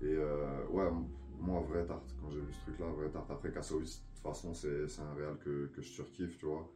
Et 0.00 0.16
euh, 0.16 0.64
ouais, 0.70 0.88
moi, 1.40 1.60
vrai 1.68 1.84
tarte, 1.84 2.14
quand 2.20 2.30
j'ai 2.30 2.40
vu 2.40 2.52
ce 2.52 2.60
truc-là, 2.62 2.86
vrai 2.96 3.08
tarte. 3.08 3.30
Après, 3.30 3.52
Kassaoui, 3.52 3.84
de 3.84 3.88
toute 3.88 4.22
façon, 4.22 4.52
c'est 4.54 4.88
c'est 4.88 5.02
un 5.02 5.14
réal 5.14 5.36
que, 5.44 5.66
que 5.74 5.80
je 5.82 5.88
surkiffe, 5.88 6.38
tu 6.38 6.46
vois. 6.46 6.68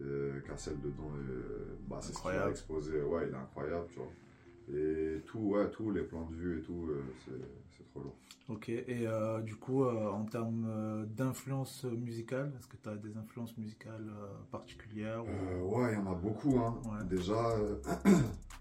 Euh, 0.00 0.40
Cassel 0.40 0.80
dedans, 0.80 1.10
euh, 1.16 1.76
bah, 1.86 1.98
c'est 2.00 2.12
ce 2.14 2.20
qu'il 2.22 2.30
a 2.30 2.48
exposé. 2.50 3.00
Ouais, 3.02 3.28
il 3.28 3.34
est 3.34 3.38
incroyable, 3.38 3.86
tu 3.90 3.98
vois. 3.98 4.08
Et 4.74 5.20
tout, 5.26 5.38
ouais, 5.40 5.70
tout, 5.70 5.90
les 5.90 6.02
plans 6.02 6.26
de 6.30 6.34
vue 6.34 6.58
et 6.58 6.62
tout, 6.62 6.86
euh, 6.88 7.02
c'est 7.24 7.32
c'est 7.76 7.84
trop 7.90 8.00
lourd. 8.00 8.16
Ok, 8.48 8.68
et 8.68 9.06
euh, 9.06 9.40
du 9.40 9.54
coup, 9.56 9.84
en 9.84 10.24
termes 10.24 11.06
d'influence 11.06 11.84
musicale, 11.84 12.52
est-ce 12.58 12.66
que 12.66 12.76
tu 12.76 12.88
as 12.88 12.96
des 12.96 13.16
influences 13.16 13.56
musicales 13.56 14.10
particulières 14.50 15.24
ou- 15.24 15.76
ouais, 15.76 15.92
il 15.92 15.94
y 15.94 16.02
en 16.02 16.10
a 16.10 16.14
beaucoup. 16.14 16.58
Hein. 16.58 16.80
Ouais. 16.84 17.04
Déjà, 17.08 17.56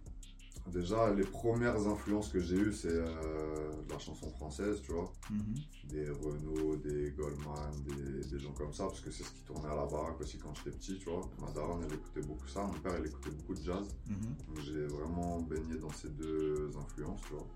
Déjà, 0.67 1.13
les 1.13 1.23
premières 1.25 1.85
influences 1.87 2.29
que 2.29 2.39
j'ai 2.39 2.55
eues, 2.55 2.71
c'est 2.71 2.87
euh, 2.91 3.71
la 3.89 3.97
chanson 3.99 4.29
française, 4.31 4.79
tu 4.83 4.93
vois. 4.93 5.11
Mhm. 5.29 5.55
Des 5.89 6.09
Renault, 6.09 6.75
des 6.77 7.11
Goldman, 7.11 7.71
des, 7.83 8.25
des 8.29 8.39
gens 8.39 8.53
comme 8.53 8.71
ça, 8.71 8.85
parce 8.85 9.01
que 9.01 9.11
c'est 9.11 9.23
ce 9.23 9.31
qui 9.31 9.41
tournait 9.43 9.67
à 9.69 9.75
la 9.75 9.85
baraque 9.85 10.21
aussi 10.21 10.37
quand 10.37 10.53
j'étais 10.55 10.71
petit, 10.77 10.97
tu 10.99 11.09
vois. 11.09 11.21
Ma 11.41 11.51
daronne, 11.51 11.83
elle 11.85 11.93
écoutait 11.95 12.21
beaucoup 12.21 12.47
ça. 12.47 12.63
Mon 12.63 12.79
père, 12.79 12.95
il 12.99 13.05
écoutait 13.07 13.31
beaucoup 13.31 13.55
de 13.55 13.61
jazz. 13.63 13.87
Mhm. 14.07 14.35
Donc 14.47 14.59
j'ai 14.63 14.85
vraiment 14.87 15.41
baigné 15.41 15.77
dans 15.77 15.89
ces 15.91 16.09
deux 16.09 16.69
influences, 16.77 17.21
tu 17.27 17.33
vois. 17.33 17.47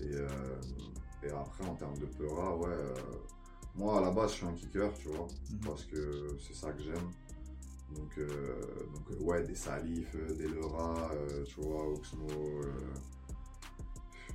Et, 0.00 0.12
euh, 0.14 0.28
et 1.22 1.30
après, 1.30 1.64
en 1.64 1.76
termes 1.76 1.96
de 1.98 2.06
Peura, 2.06 2.56
ouais, 2.58 2.66
euh, 2.68 2.94
moi 3.76 3.98
à 3.98 4.00
la 4.02 4.10
base, 4.10 4.32
je 4.32 4.36
suis 4.38 4.46
un 4.46 4.52
kicker, 4.52 4.92
tu 4.94 5.08
vois, 5.08 5.26
Mhm. 5.50 5.60
parce 5.64 5.84
que 5.84 6.36
c'est 6.46 6.54
ça 6.54 6.72
que 6.72 6.82
j'aime. 6.82 7.10
Donc, 7.94 8.18
euh, 8.18 8.60
donc 8.92 9.10
euh, 9.12 9.22
ouais, 9.24 9.42
des 9.44 9.54
Salif, 9.54 10.14
euh, 10.14 10.34
des 10.34 10.48
Leura, 10.48 11.10
euh, 11.12 11.44
tu 11.44 11.60
vois, 11.60 11.88
Oxmo, 11.92 12.26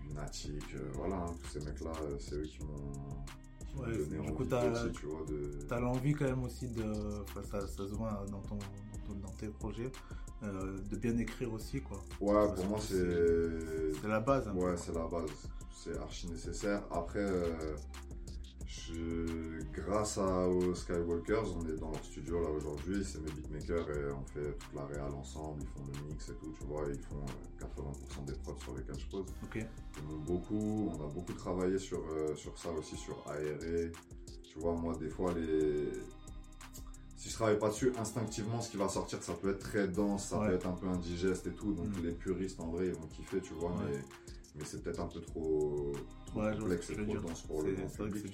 Lunatic, 0.07 0.63
voilà, 0.93 1.15
hein, 1.17 1.35
tous 1.41 1.59
ces 1.59 1.65
mecs-là, 1.65 1.91
c'est 2.19 2.35
eux 2.35 2.43
qui 2.43 2.59
m'ont 2.63 3.81
Ouais, 3.81 3.95
donné 3.95 4.19
du 4.25 4.33
coup, 4.33 4.45
t'as- 4.45 4.71
petit, 4.71 4.91
tu 4.99 5.05
vois, 5.05 5.23
de... 5.27 5.79
L'envie 5.79 6.13
quand 6.13 6.25
même 6.25 6.43
aussi 6.43 6.67
de, 6.69 6.83
enfin, 7.21 7.41
ça, 7.43 7.61
ça 7.67 7.87
se 7.87 7.93
voit 7.93 8.25
dans, 8.31 8.39
ton, 8.41 8.55
dans, 8.57 9.13
ton- 9.13 9.19
dans 9.21 9.31
tes 9.33 9.47
projets, 9.47 9.91
euh, 10.43 10.77
de 10.89 10.95
bien 10.97 11.15
écrire 11.19 11.53
aussi, 11.53 11.79
quoi. 11.81 11.99
Ouais, 12.19 12.53
pour 12.55 12.65
moi, 12.65 12.79
c'est- 12.81 12.95
c'est... 14.01 14.07
La 14.07 14.19
base. 14.19 14.45
peu, 14.45 14.51
Ouais, 14.51 14.75
c'est 14.77 14.93
la 14.93 15.07
base. 15.07 15.29
C'est 15.71 15.95
archi 15.97 16.27
nécessaire. 16.27 16.81
Après, 16.91 17.19
euh, 17.19 17.75
je, 18.69 19.63
grâce 19.73 20.19
à, 20.19 20.47
aux 20.47 20.75
Skywalkers, 20.75 21.57
on 21.57 21.65
est 21.67 21.75
dans 21.79 21.89
leur 21.91 22.03
studio 22.05 22.39
là 22.39 22.49
aujourd'hui. 22.51 23.03
C'est 23.03 23.19
mes 23.19 23.31
beatmakers 23.31 23.89
et 23.89 24.11
on 24.11 24.23
fait 24.25 24.51
toute 24.59 24.73
la 24.75 24.85
réal 24.85 25.11
ensemble. 25.11 25.63
Ils 25.63 25.67
font 25.67 25.87
le 25.91 26.07
mix 26.09 26.29
et 26.29 26.33
tout, 26.35 26.53
tu 26.55 26.65
vois. 26.65 26.83
Ils 26.87 26.99
font 26.99 27.15
euh, 27.17 27.65
80% 28.21 28.25
des 28.25 28.33
prods 28.33 28.55
sur 28.59 28.75
lesquels 28.77 28.99
je 28.99 29.07
pose. 29.07 29.25
Ok. 29.43 29.65
Ils 29.97 30.03
m'ont 30.07 30.19
beaucoup, 30.19 30.91
on 30.95 31.03
a 31.03 31.07
beaucoup 31.07 31.33
travaillé 31.33 31.79
sur, 31.79 31.99
euh, 32.11 32.35
sur 32.35 32.55
ça 32.59 32.69
aussi, 32.69 32.95
sur 32.95 33.23
aéré. 33.27 33.91
Tu 34.43 34.59
vois, 34.59 34.75
moi, 34.75 34.95
des 34.99 35.09
fois, 35.09 35.33
les. 35.33 35.89
Si 37.17 37.29
je 37.29 37.33
travaille 37.33 37.57
pas 37.59 37.69
dessus, 37.69 37.91
instinctivement, 37.97 38.61
ce 38.61 38.69
qui 38.69 38.77
va 38.77 38.87
sortir, 38.87 39.21
ça 39.23 39.33
peut 39.33 39.49
être 39.49 39.59
très 39.59 39.87
dense, 39.87 40.27
ça 40.27 40.39
Ouais. 40.39 40.47
peut 40.49 40.53
être 40.53 40.67
un 40.67 40.73
peu 40.73 40.87
indigeste 40.87 41.47
et 41.47 41.51
tout. 41.53 41.73
Donc, 41.73 41.87
Mm. 41.97 42.03
les 42.05 42.11
puristes, 42.11 42.59
en 42.59 42.67
vrai, 42.69 42.87
ils 42.87 42.93
vont 42.93 43.07
kiffer, 43.07 43.41
tu 43.41 43.53
vois. 43.55 43.71
Ouais. 43.71 43.77
Mais, 43.91 43.99
mais 44.55 44.63
c'est 44.65 44.81
peut-être 44.83 44.99
un 44.99 45.07
peu 45.07 45.21
trop, 45.21 45.91
Ouais, 46.35 46.51
complexe 46.57 46.89
et 46.91 46.93
trop 46.95 47.05
dire. 47.05 47.21
dense 47.21 47.41
pour 47.43 47.61
le 47.63 47.73
grand 47.73 47.87
public. 47.87 48.33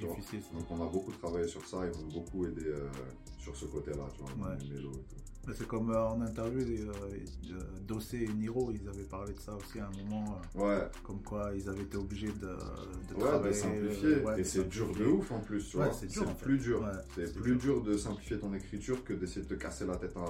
Donc, 0.53 0.71
on 0.71 0.81
a 0.85 0.89
beaucoup 0.89 1.11
travaillé 1.11 1.47
sur 1.47 1.65
ça. 1.65 1.85
Ils 1.85 1.97
m'ont 2.01 2.11
beaucoup 2.13 2.45
aidé 2.45 2.63
euh, 2.65 2.89
sur 3.39 3.55
ce 3.55 3.65
côté-là, 3.65 4.07
tu 4.13 4.21
vois, 4.21 4.49
Ouais. 4.49 4.57
les 4.61 4.69
mélos 4.75 4.91
et 4.91 5.03
tout. 5.15 5.15
C'est 5.53 5.67
comme 5.67 5.91
euh, 5.91 6.07
en 6.07 6.21
interview, 6.21 6.59
euh, 6.61 6.91
euh, 7.51 7.59
Dossé 7.87 8.17
et 8.23 8.33
Niro, 8.33 8.71
ils 8.71 8.87
avaient 8.89 9.03
parlé 9.03 9.33
de 9.33 9.39
ça 9.39 9.55
aussi 9.55 9.79
à 9.79 9.87
un 9.87 10.03
moment, 10.03 10.37
euh, 10.57 10.59
Ouais, 10.65 10.87
comme 11.03 11.21
quoi 11.21 11.51
ils 11.55 11.69
avaient 11.69 11.83
été 11.83 11.97
obligés 11.97 12.27
de, 12.31 12.47
de 12.47 13.13
Ouais, 13.15 13.21
travailler. 13.21 13.51
bah, 13.51 13.53
simplifier. 13.53 14.07
euh, 14.15 14.23
ouais, 14.23 14.39
et 14.41 14.43
c'est 14.43 14.67
dur 14.67 14.87
de 14.87 14.93
simplifier. 14.93 15.13
ouf 15.13 15.31
en 15.31 15.39
plus, 15.39 15.69
tu 15.69 15.77
Ouais, 15.77 15.85
vois. 15.85 15.93
c'est 15.93 16.07
dur, 16.07 16.25
fait. 16.25 16.43
plus 16.45 16.57
dur. 16.57 16.85
C'est 17.15 17.33
plus 17.35 17.55
dur. 17.57 17.83
de 17.83 17.97
simplifier 17.97 18.39
ton 18.39 18.53
écriture 18.53 19.03
que 19.03 19.13
d'essayer 19.13 19.45
de 19.45 19.47
te 19.55 19.59
casser 19.59 19.85
la 19.85 19.95
tête 19.97 20.15
à, 20.17 20.21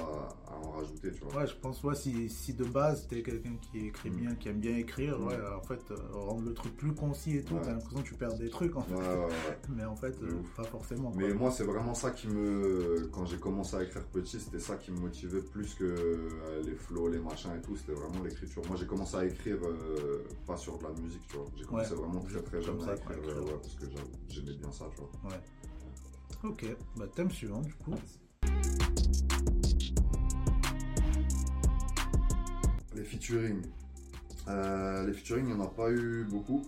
à 0.52 0.58
en 0.58 0.72
rajouter, 0.72 1.12
tu 1.12 1.24
vois. 1.24 1.42
Ouais, 1.42 1.48
je 1.48 1.56
pense, 1.56 1.84
ouais, 1.84 1.96
si, 1.96 2.30
si 2.30 2.54
de 2.54 2.66
base 2.66 3.08
t'es 3.08 3.22
quelqu'un 3.22 3.56
qui 3.72 3.88
écrit 3.88 4.10
Mm. 4.10 4.16
bien, 4.16 4.36
qui 4.36 4.50
aime 4.50 4.60
bien 4.60 4.76
écrire, 4.78 5.18
Mm. 5.20 5.28
ouais, 5.28 5.38
en 5.58 5.62
fait, 5.62 5.82
rendre 6.14 6.42
le 6.46 6.54
truc 6.54 6.76
plus 6.76 6.94
concis 6.94 7.38
et 7.38 7.44
tout, 7.44 7.56
t'as 7.64 7.72
l'impression 7.72 8.00
que 8.02 8.08
tu 8.08 8.16
perds 8.16 8.38
des 8.38 8.50
trucs 8.50 8.76
en 8.76 8.82
fait. 8.82 8.94
Ouais, 8.96 9.00
ouais, 9.02 9.26
ouais. 9.26 9.58
Mais 9.76 9.86
en 9.86 9.96
fait, 9.96 10.16
pas 10.56 10.64
forcément. 10.64 11.12
quoi. 11.12 11.22
Mais 11.22 11.34
moi, 11.34 11.52
c'est 11.52 11.64
vraiment 11.64 11.94
ça 11.94 12.12
qui 12.12 12.28
me. 12.28 13.08
Quand 13.12 13.26
j'ai 13.26 13.38
commencé 13.38 13.76
à 13.76 13.84
écrire 13.84 14.04
petit, 14.08 14.40
c'était 14.40 14.60
ça 14.60 14.76
qui 14.76 14.92
me 14.92 15.05
motivait 15.06 15.42
plus 15.42 15.74
que 15.76 15.84
euh, 15.84 16.62
les 16.64 16.76
flows, 16.76 17.08
les 17.10 17.20
machins 17.20 17.52
et 17.58 17.62
tout. 17.62 17.76
C'était 17.76 17.94
vraiment 17.94 18.24
l'écriture. 18.24 18.62
Moi, 18.68 18.76
j'ai 18.78 18.86
commencé 18.88 19.16
à 19.16 19.26
écrire 19.26 19.58
euh, 19.64 20.24
pas 20.48 20.58
sur 20.58 20.78
de 20.78 20.84
la 20.84 20.92
musique, 21.02 21.26
tu 21.28 21.38
vois. 21.38 21.46
J'ai 21.56 21.64
commencé 21.66 21.92
Ouais. 21.94 22.00
vraiment 22.02 22.22
très 22.22 22.42
très 22.42 22.62
jeune 22.62 22.82
à 22.90 22.96
écrire, 22.96 23.18
euh, 23.28 23.42
ouais, 23.44 23.58
parce 23.62 23.76
que 23.76 23.86
j'a- 23.90 24.12
j'aimais 24.30 24.54
bien 24.58 24.72
ça, 24.72 24.86
tu 24.96 25.02
vois. 25.02 25.32
Ouais. 25.32 25.40
Ok, 26.44 26.66
bah 26.98 27.06
thème 27.16 27.32
suivant 27.32 27.62
du 27.62 27.74
coup. 27.76 27.94
Les 32.96 33.04
featuring. 33.04 33.62
Euh, 34.48 35.06
les 35.08 35.14
featuring, 35.14 35.48
il 35.48 35.56
n'y 35.56 35.62
en 35.62 35.66
a 35.66 35.68
pas 35.68 35.90
eu 35.92 36.24
beaucoup. 36.30 36.66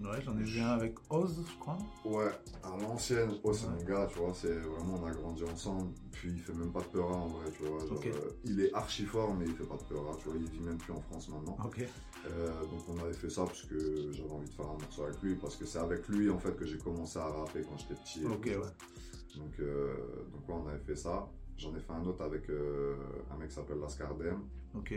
Ouais, 0.00 0.22
j'en 0.24 0.38
ai 0.38 0.44
vu 0.44 0.60
un 0.60 0.68
avec 0.68 0.94
Oz, 1.10 1.44
je 1.44 1.58
crois. 1.58 1.76
Ouais, 2.04 2.30
à 2.62 2.76
l'ancienne, 2.76 3.32
oh, 3.42 3.52
c'est 3.52 3.66
Ouais. 3.66 3.72
mon 3.78 3.84
gars, 3.84 4.06
tu 4.12 4.18
vois, 4.20 4.32
c'est 4.32 4.54
vraiment, 4.54 4.94
on 5.02 5.06
a 5.06 5.10
grandi 5.10 5.42
ensemble, 5.42 5.92
puis 6.12 6.30
il 6.30 6.38
fait 6.38 6.52
même 6.52 6.70
pas 6.70 6.80
de 6.82 6.86
peur 6.86 7.08
en 7.10 7.26
vrai, 7.26 7.50
tu 7.50 7.64
vois, 7.64 7.84
genre, 7.84 8.00
euh, 8.06 8.30
il 8.44 8.60
est 8.60 8.72
archi 8.74 9.04
fort, 9.04 9.34
mais 9.34 9.44
il 9.46 9.54
fait 9.54 9.64
pas 9.66 9.76
de 9.76 9.82
peur, 9.82 10.16
tu 10.18 10.28
vois, 10.28 10.36
il 10.38 10.48
vit 10.48 10.60
même 10.60 10.78
plus 10.78 10.92
en 10.92 11.00
France 11.00 11.28
maintenant. 11.30 11.56
Ok. 11.64 11.84
Euh, 12.26 12.48
donc 12.66 12.80
on 12.88 12.98
avait 13.02 13.12
fait 13.12 13.28
ça 13.30 13.44
parce 13.44 13.62
que 13.62 14.12
j'avais 14.12 14.30
envie 14.30 14.48
de 14.48 14.54
faire 14.54 14.66
un 14.66 14.74
morceau 14.78 15.02
avec 15.02 15.20
lui, 15.20 15.34
parce 15.34 15.56
que 15.56 15.66
c'est 15.66 15.78
avec 15.80 16.06
lui, 16.08 16.30
en 16.30 16.38
fait, 16.38 16.54
que 16.54 16.64
j'ai 16.64 16.78
commencé 16.78 17.18
à 17.18 17.26
rapper 17.26 17.62
quand 17.62 17.76
j'étais 17.78 17.94
petit. 18.00 18.22
et 18.22 18.26
Ok, 18.26 18.44
ouais. 18.46 19.36
Donc, 19.36 19.58
euh, 19.58 19.96
donc 20.32 20.48
ouais, 20.48 20.54
on 20.64 20.68
avait 20.68 20.78
fait 20.78 20.96
ça. 20.96 21.28
J'en 21.56 21.74
ai 21.74 21.80
fait 21.80 21.92
un 21.92 22.04
autre 22.06 22.22
avec 22.22 22.48
euh, 22.50 22.94
un 23.32 23.36
mec 23.36 23.48
qui 23.48 23.56
s'appelle 23.56 23.78
Lascardem, 23.80 24.42
Ok. 24.76 24.88
qui 24.90 24.96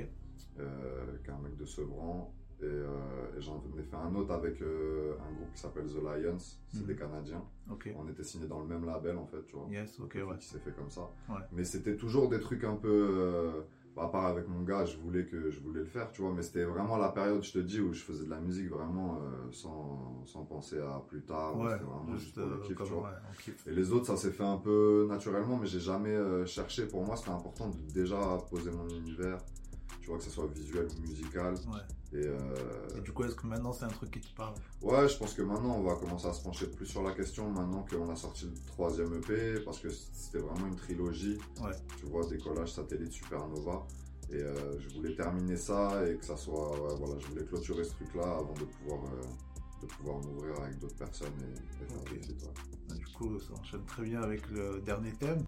est 0.60 1.31
un 1.31 1.39
mec 1.39 1.58
de 1.58 1.65
Sevran. 1.65 2.31
Et, 2.62 2.65
euh, 2.65 3.38
et 3.38 3.41
j'en 3.41 3.63
ai 3.77 3.82
fait 3.84 3.96
un 3.96 4.13
autre 4.15 4.32
avec 4.34 4.62
euh, 4.62 5.13
un 5.27 5.34
groupe 5.34 5.51
qui 5.53 5.60
s'appelle 5.60 5.88
The 5.88 5.96
Lions, 6.03 6.38
c'est 6.68 6.82
Mhm. 6.82 6.86
des 6.88 6.96
Canadiens. 6.96 7.44
Ok. 7.72 7.89
On 7.98 8.08
était 8.08 8.24
signés 8.24 8.48
dans 8.48 8.60
le 8.60 8.68
même 8.68 8.86
label 8.86 9.18
en 9.18 9.25
fait, 9.25 9.44
tu 9.48 9.56
vois. 9.56 9.68
Yes, 9.70 10.00
ok, 10.00 10.13
ouais. 10.27 10.38
Qui 10.38 10.46
s'est 10.48 10.60
fait 10.60 10.72
comme 10.75 10.89
ça. 10.89 11.10
Ouais. 11.30 11.36
Mais 11.53 11.63
c'était 11.63 11.96
toujours 11.98 12.30
des 12.30 12.39
trucs 12.39 12.63
un 12.63 12.75
peu. 12.75 12.89
euh, 13.12 13.62
à 13.98 14.08
part 14.08 14.25
avec 14.27 14.48
mon 14.48 14.62
gars, 14.63 14.86
je 14.86 14.96
voulais 14.98 15.25
que 15.25 15.50
je 15.51 15.60
voulais 15.60 15.82
le 15.82 15.86
faire, 15.86 16.10
tu 16.13 16.22
vois. 16.22 16.32
Mais 16.34 16.41
c'était 16.44 16.63
vraiment 16.63 16.96
la 16.98 17.10
période, 17.10 17.44
je 17.44 17.51
te 17.51 17.60
dis, 17.60 17.82
où 17.82 17.91
je 17.91 18.01
faisais 18.01 18.24
de 18.24 18.30
la 18.30 18.39
musique 18.39 18.70
vraiment 18.70 19.20
sans, 19.51 20.24
sans 20.25 20.46
penser 20.46 20.80
à 20.80 21.03
plus 21.08 21.22
tard. 21.24 21.60
Ouais, 21.60 21.72
c'était 21.74 21.84
vraiment 21.84 22.06
juste 22.13 22.24
juste 22.24 22.36
pour 22.39 22.46
le 22.48 22.58
kiff, 22.60 22.75
comme 22.77 22.88
tu 22.88 22.94
vois. 22.94 23.03
ouais, 23.03 23.15
on 23.30 23.41
kiffe. 23.41 23.68
Et 23.68 23.72
les 23.74 23.91
autres, 23.91 24.06
ça 24.06 24.15
s'est 24.15 24.32
fait 24.32 24.46
un 24.46 24.58
peu 24.58 25.08
naturellement, 25.10 25.58
mais 25.58 25.68
j'ai 25.68 25.82
jamais 25.82 26.18
cherché. 26.46 26.88
Pour 26.88 27.03
moi, 27.03 27.18
c'était 27.18 27.32
important 27.32 27.70
de 27.70 27.77
déjà 27.94 28.38
poser 28.50 28.72
mon 28.72 28.88
univers, 28.88 29.38
tu 30.01 30.08
vois, 30.08 30.17
que 30.17 30.24
ce 30.24 30.31
soit 30.31 30.48
visuel 30.48 30.88
ou 30.98 31.08
musical. 31.08 31.53
Ouais. 31.53 32.20
Et, 32.20 32.25
euh, 32.25 32.98
Et 32.98 33.01
du 33.01 33.13
coup, 33.13 33.24
est-ce 33.24 33.36
que 33.36 33.48
maintenant 33.48 33.72
c'est 33.72 33.86
un 33.86 33.89
truc 33.89 34.12
qui 34.12 34.20
te 34.20 34.36
parle? 34.36 34.55
Ouais, 34.81 35.08
je 35.08 35.17
pense 35.17 35.34
que 35.34 35.43
maintenant 35.43 35.77
on 35.77 35.84
va 35.84 35.96
commencer 35.96 36.27
à 36.27 36.34
se 36.34 36.43
pencher 36.43 36.67
plus 36.67 36.86
sur 36.86 37.03
la 37.03 37.13
question 37.13 37.50
maintenant 37.50 37.86
qu'on 37.89 38.10
a 38.10 38.15
sorti 38.15 38.46
le 38.46 38.53
troisième 38.65 39.13
EP 39.15 39.62
parce 39.63 39.79
que 39.79 39.89
c'était 39.89 40.39
vraiment 40.39 40.67
une 40.67 40.75
trilogie. 40.75 41.38
Ouais. 41.62 41.72
Tu 42.00 42.08
vois, 42.08 42.25
décollage 42.25 42.74
satellite 42.74 43.13
supernova. 43.13 43.86
Et 44.31 44.41
euh, 44.41 44.79
je 44.79 44.96
voulais 44.96 45.13
terminer 45.15 45.58
ça 45.58 46.08
et 46.08 46.15
que 46.15 46.25
ça 46.25 46.36
soit. 46.36 46.72
ouais, 46.72 46.96
voilà, 46.98 47.20
je 47.20 47.27
voulais 47.27 47.46
clôturer 47.46 47.84
ce 47.84 47.91
truc-là 47.91 48.38
avant 48.39 48.53
de 48.53 48.65
pouvoir, 48.65 49.03
euh, 49.05 49.81
de 49.81 49.88
pouvoir 49.88 50.17
m'ouvrir 50.20 50.60
avec 50.62 50.79
d'autres 50.79 50.96
personnes 50.96 51.34
et, 51.39 51.86
faire 51.86 52.03
des 52.05 52.22
feats, 52.22 52.46
ouais. 52.46 52.98
Du 52.98 53.05
coup, 53.08 53.39
ça 53.39 53.53
enchaîne 53.60 53.84
très 53.86 54.03
bien 54.03 54.22
avec 54.22 54.50
le 54.50 54.81
dernier 54.81 55.12
thème. 55.13 55.46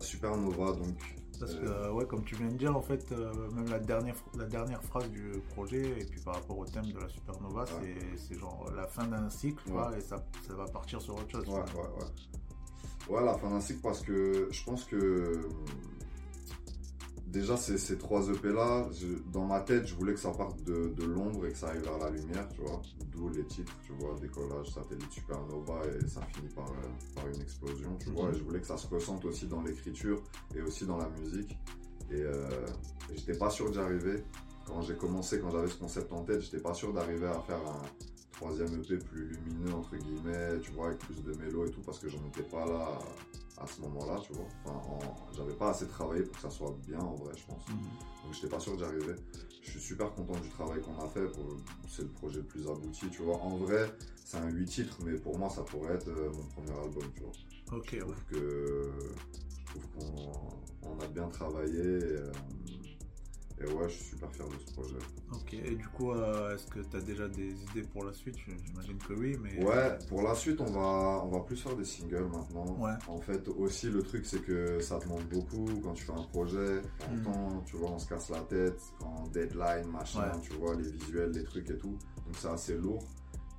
Supernova, 0.00 0.72
donc. 0.72 1.21
Parce 1.42 1.56
que, 1.56 1.66
Euh. 1.66 1.90
ouais, 1.92 2.06
comme 2.06 2.22
tu 2.22 2.36
viens 2.36 2.46
de 2.46 2.56
dire, 2.56 2.76
en 2.76 2.80
fait, 2.80 3.10
euh, 3.10 3.32
même 3.50 3.68
la 3.68 3.80
dernière, 3.80 4.14
la 4.38 4.44
dernière 4.44 4.80
phrase 4.84 5.10
du 5.10 5.32
projet, 5.54 5.82
et 6.00 6.04
puis 6.04 6.20
par 6.20 6.34
rapport 6.36 6.56
au 6.56 6.64
thème 6.64 6.86
de 6.92 7.00
la 7.00 7.08
supernova, 7.08 7.62
Ouais. 7.64 7.96
c'est- 8.16 8.38
genre 8.38 8.64
la 8.76 8.86
fin 8.86 9.04
d'un 9.08 9.28
cycle, 9.28 9.68
Ouais. 9.72 9.98
et 9.98 10.00
ça, 10.00 10.24
ça 10.46 10.54
va 10.54 10.66
partir 10.66 11.02
sur 11.02 11.14
autre 11.16 11.28
chose. 11.32 11.48
Ouais, 11.48 11.54
ouais, 11.54 11.88
ouais. 11.98 13.16
Ouais, 13.16 13.24
la 13.24 13.34
fin 13.34 13.50
d'un 13.50 13.60
cycle 13.60 13.80
parce 13.82 14.02
que 14.02 14.46
je 14.52 14.64
pense 14.64 14.84
que. 14.84 15.48
Déjà, 17.32 17.56
ces, 17.56 17.78
ces 17.78 17.96
trois 17.96 18.28
EP-là, 18.28 18.88
je- 18.92 19.06
dans 19.32 19.46
ma 19.46 19.60
tête, 19.60 19.86
je 19.86 19.94
voulais 19.94 20.12
que 20.12 20.20
ça 20.20 20.30
parte 20.32 20.62
de, 20.64 20.88
de 20.94 21.04
l'ombre 21.04 21.46
et 21.46 21.52
que 21.52 21.56
ça 21.56 21.68
aille 21.70 21.80
vers 21.80 21.96
la 21.98 22.10
lumière, 22.10 22.46
tu 22.54 22.60
vois. 22.60 22.82
D'où 23.10 23.30
les 23.30 23.44
titres, 23.46 23.72
tu 23.86 23.92
vois, 23.98 24.14
décollage, 24.20 24.70
satellite, 24.70 25.10
supernova, 25.10 25.80
et 25.86 26.06
ça 26.08 26.20
finit 26.26 26.50
par, 26.54 26.68
euh, 26.70 27.14
par 27.14 27.26
une 27.28 27.40
explosion, 27.40 27.96
tu 27.98 28.10
vois. 28.10 28.28
Mhm. 28.28 28.34
Et 28.34 28.38
je 28.38 28.44
voulais 28.44 28.60
que 28.60 28.66
ça 28.66 28.76
se 28.76 28.86
ressente 28.86 29.24
aussi 29.24 29.46
dans 29.46 29.62
l'écriture 29.62 30.22
et 30.54 30.60
aussi 30.60 30.84
dans 30.84 30.98
la 30.98 31.08
musique. 31.20 31.58
Et, 32.10 32.20
euh, 32.20 32.50
j'étais 33.14 33.38
pas 33.38 33.48
sûr 33.48 33.70
d'y 33.70 33.78
arriver. 33.78 34.22
Quand 34.66 34.82
j'ai 34.82 34.94
commencé, 34.96 35.40
quand 35.40 35.50
j'avais 35.50 35.68
ce 35.68 35.76
concept 35.78 36.12
en 36.12 36.24
tête, 36.24 36.42
j'étais 36.42 36.60
pas 36.60 36.74
sûr 36.74 36.92
d'arriver 36.92 37.26
à 37.28 37.40
faire 37.40 37.56
un 37.66 37.82
troisième 38.32 38.68
EP 38.82 38.98
plus 38.98 39.28
lumineux, 39.28 39.72
entre 39.74 39.96
guillemets, 39.96 40.58
tu 40.60 40.70
vois, 40.72 40.88
avec 40.88 40.98
plus 40.98 41.22
de 41.22 41.32
mélo 41.38 41.64
et 41.64 41.70
tout, 41.70 41.80
parce 41.80 41.98
que 41.98 42.08
j'en 42.10 42.22
étais 42.26 42.42
pas 42.42 42.66
là 42.66 42.88
à 42.90 42.98
ce 43.66 43.80
moment-là, 43.82 44.20
tu 44.24 44.32
vois. 44.32 44.46
Enfin, 44.64 44.76
en- 44.88 45.32
j'avais 45.32 45.54
pas 45.54 45.70
assez 45.70 45.86
travaillé 45.86 46.22
pour 46.22 46.34
que 46.36 46.42
ça 46.42 46.50
soit 46.50 46.74
bien 46.86 46.98
en 47.00 47.14
vrai, 47.14 47.32
je 47.36 47.44
pense. 47.46 47.66
Mhm. 47.68 47.76
Donc 48.24 48.32
j'étais 48.34 48.48
pas 48.48 48.60
sûr 48.60 48.76
d'y 48.76 48.84
arriver. 48.84 49.14
Je 49.62 49.70
suis 49.70 49.80
super 49.80 50.12
content 50.14 50.38
du 50.40 50.48
travail 50.48 50.80
qu'on 50.80 50.98
a 51.04 51.08
fait. 51.08 51.26
C'est 51.88 52.02
le 52.02 52.08
projet 52.08 52.38
le 52.38 52.44
plus 52.44 52.66
abouti, 52.68 53.08
tu 53.10 53.22
vois. 53.22 53.36
En 53.36 53.56
vrai, 53.56 53.92
c'est 54.24 54.38
un 54.38 54.48
8 54.48 54.64
titres, 54.66 54.98
mais 55.04 55.14
pour 55.14 55.38
moi, 55.38 55.48
ça 55.48 55.62
pourrait 55.62 55.94
être 55.94 56.08
euh, 56.08 56.30
mon 56.32 56.42
premier 56.48 56.72
album, 56.80 57.04
tu 57.14 57.20
vois. 57.22 57.32
Ok, 57.78 57.88
Je 57.92 57.96
ouais. 57.96 58.00
trouve 58.02 58.24
que 58.30 58.90
je 59.58 59.64
trouve 59.66 59.86
qu'on 59.98 60.88
on 60.90 61.00
a 61.00 61.06
bien 61.08 61.28
travaillé. 61.28 61.78
Et, 61.78 61.82
euh, 61.82 62.32
Et 63.62 63.72
ouais, 63.72 63.88
je 63.88 63.94
suis 63.94 64.04
super 64.04 64.30
fier 64.32 64.46
de 64.48 64.54
ce 64.66 64.72
projet. 64.72 64.96
Ok, 65.32 65.54
et 65.54 65.74
du 65.76 65.86
coup, 65.88 66.10
euh, 66.10 66.54
est-ce 66.54 66.66
que 66.66 66.80
tu 66.80 66.96
as 66.96 67.00
déjà 67.00 67.28
des 67.28 67.52
idées 67.62 67.82
pour 67.92 68.04
la 68.04 68.12
suite? 68.12 68.36
J'imagine 68.66 68.98
que 68.98 69.12
oui, 69.14 69.36
mais. 69.42 69.62
Ouais, 69.64 69.96
pour 70.08 70.22
la 70.22 70.34
suite, 70.34 70.60
on 70.60 70.70
va, 70.72 71.22
on 71.24 71.28
va 71.28 71.40
plus 71.40 71.56
faire 71.56 71.76
des 71.76 71.84
singles 71.84 72.26
maintenant. 72.32 72.76
Ouais. 72.80 72.92
En 73.08 73.18
fait, 73.18 73.46
aussi, 73.48 73.88
le 73.90 74.02
truc, 74.02 74.26
c'est 74.26 74.42
que 74.42 74.80
ça 74.80 74.98
demande 74.98 75.24
beaucoup 75.28 75.66
quand 75.82 75.92
tu 75.92 76.04
fais 76.04 76.12
un 76.12 76.22
projet. 76.24 76.80
En 77.08 77.14
Mm. 77.14 77.22
temps, 77.22 77.62
tu 77.66 77.76
vois, 77.76 77.90
on 77.92 77.98
se 77.98 78.08
casse 78.08 78.30
la 78.30 78.40
tête, 78.40 78.80
en 79.04 79.26
deadline, 79.28 79.86
machin, 79.90 80.22
Ouais. 80.32 80.40
tu 80.42 80.52
vois, 80.54 80.74
les 80.74 80.90
visuels, 80.90 81.30
les 81.30 81.44
trucs 81.44 81.70
et 81.70 81.76
tout. 81.78 81.96
Donc, 82.26 82.36
c'est 82.36 82.48
assez 82.48 82.76
lourd. 82.76 83.02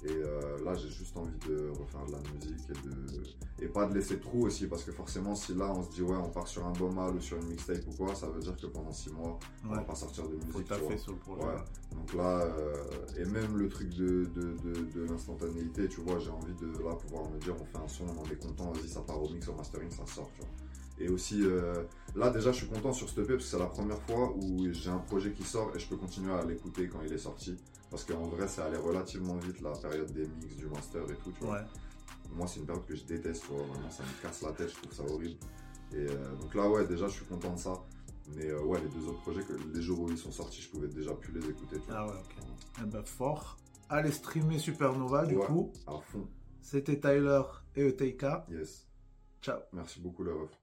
Et 0.06 0.12
euh, 0.12 0.58
là, 0.66 0.74
j'ai 0.76 0.90
juste 0.90 1.16
envie 1.16 1.38
de 1.48 1.70
refaire 1.70 2.06
de 2.06 2.12
la 2.12 2.20
musique 2.34 2.70
et 2.70 2.74
de 2.88 3.64
et 3.64 3.68
pas 3.68 3.86
de 3.86 3.94
laisser 3.94 4.20
trop 4.20 4.40
aussi 4.40 4.68
parce 4.68 4.84
que 4.84 4.92
forcément, 4.92 5.34
si 5.36 5.54
là 5.54 5.72
on 5.74 5.82
se 5.82 5.92
dit 5.92 6.02
ouais, 6.02 6.18
on 6.18 6.30
part 6.30 6.48
sur 6.48 6.66
un 6.66 6.72
bon 6.74 6.92
mal 6.92 7.16
ou 7.16 7.22
sur 7.22 7.38
une 7.38 7.48
mixtape 7.48 7.88
ou 7.88 7.96
quoi, 7.96 8.14
ça 8.14 8.28
veut 8.28 8.42
dire 8.42 8.56
que 8.58 8.68
pendant 8.68 8.92
six 8.92 9.12
mois, 9.12 9.40
on 9.64 9.70
va 9.70 9.82
pas 9.82 9.96
sortir 9.96 10.28
de 10.28 10.36
musique. 10.36 10.52
tu 10.52 10.74
vois. 10.74 10.78
taffer 10.78 10.98
sur 10.98 11.14
le 11.14 11.20
projet. 11.20 11.44
Ouais. 11.46 11.56
Donc 11.96 12.14
là, 12.16 12.42
euh, 12.42 12.74
et 13.18 13.26
même 13.26 13.56
le 13.58 13.70
truc 13.70 13.90
de, 13.96 14.26
de, 14.36 14.56
de, 14.64 14.82
de 14.92 15.04
l'instantanéité, 15.06 15.88
tu 15.88 16.02
vois, 16.02 16.20
j'ai 16.20 16.32
envie 16.32 16.54
de 16.56 16.68
là 16.84 16.96
pouvoir 16.96 17.30
me 17.30 17.38
dire 17.40 17.56
on 17.62 17.66
fait 17.66 17.84
un 17.84 17.88
son, 17.88 18.06
on 18.08 18.20
en 18.22 18.26
est 18.26 18.36
content, 18.36 18.72
vas-y, 18.72 18.90
ça 18.90 19.02
part 19.02 19.22
au 19.24 19.30
mix, 19.30 19.48
au 19.48 19.54
mastering, 19.54 19.90
ça 19.92 20.06
sort, 20.06 20.30
tu 20.34 20.42
vois. 20.42 20.50
Et 21.00 21.10
aussi, 21.10 21.42
euh, 21.44 21.84
là 22.16 22.30
déjà, 22.30 22.52
je 22.52 22.58
suis 22.58 22.68
content 22.68 22.94
sur 22.94 23.10
ce 23.10 23.20
EP 23.22 23.28
parce 23.34 23.44
que 23.46 23.50
c'est 23.50 23.60
la 23.60 23.66
première 23.68 24.02
fois 24.04 24.34
où 24.36 24.72
j'ai 24.72 24.90
un 24.90 24.98
projet 25.00 25.32
qui 25.32 25.44
sort 25.44 25.72
et 25.76 25.80
je 25.80 25.88
peux 25.88 25.98
continuer 25.98 26.34
à 26.34 26.44
l'écouter 26.44 26.88
quand 26.88 27.00
il 27.06 27.12
est 27.14 27.18
sorti. 27.18 27.56
Parce 27.90 28.06
qu'en 28.06 28.28
vrai, 28.28 28.48
ça 28.48 28.66
allait 28.66 28.78
relativement 28.78 29.36
vite 29.38 29.62
la 29.62 29.72
période 29.72 30.12
des 30.12 30.28
mix, 30.28 30.56
du 30.56 30.66
master 30.68 31.04
et 31.04 31.16
tout, 31.24 31.32
tu 31.32 31.44
vois. 31.44 31.56
Ouais. 31.58 31.64
Moi, 32.36 32.48
c'est 32.48 32.60
une 32.60 32.66
période 32.66 32.86
que 32.86 32.96
je 32.96 33.04
déteste, 33.04 33.44
tu 33.48 33.54
vois, 33.54 33.64
vraiment, 33.66 33.90
ça 33.92 34.04
me 34.04 34.22
casse 34.22 34.42
la 34.42 34.52
tête, 34.54 34.70
je 34.70 34.76
trouve 34.82 34.94
ça 34.94 35.04
horrible. 35.14 35.38
Et 35.92 35.98
euh, 36.10 36.36
donc 36.42 36.56
là, 36.56 36.68
ouais, 36.70 36.88
déjà, 36.88 37.08
je 37.08 37.14
suis 37.14 37.26
content 37.26 37.54
de 37.54 37.60
ça. 37.60 37.74
Mais 38.36 38.48
euh, 38.50 38.64
ouais, 38.64 38.80
les 38.82 38.88
deux 38.88 39.08
autres 39.08 39.22
projets, 39.22 39.44
que 39.44 39.54
les 39.74 39.82
jours 39.82 40.00
où 40.00 40.10
ils 40.10 40.18
sont 40.18 40.32
sortis, 40.32 40.62
je 40.62 40.70
pouvais 40.70 40.88
déjà 40.88 41.14
plus 41.14 41.34
les 41.34 41.48
écouter, 41.50 41.76
tu 41.80 41.86
vois. 41.88 41.98
Ah 42.00 42.06
ouais, 42.08 42.14
ok. 42.20 42.46
Eh 42.82 42.86
ben, 42.86 43.04
fort. 43.04 43.58
Allez 43.90 44.12
streamer 44.12 44.58
Supernova, 44.58 45.26
du 45.26 45.36
Ouais. 45.36 45.46
coup. 45.46 45.72
À 45.86 46.00
fond, 46.00 46.28
C'était 46.62 47.00
Tyler 47.00 47.42
et 47.76 47.90
ETK. 47.90 48.26
yes. 48.50 48.88
Ciao. 49.42 49.60
Merci 49.74 50.00
beaucoup, 50.00 50.24
le 50.24 50.34
ref. 50.34 50.58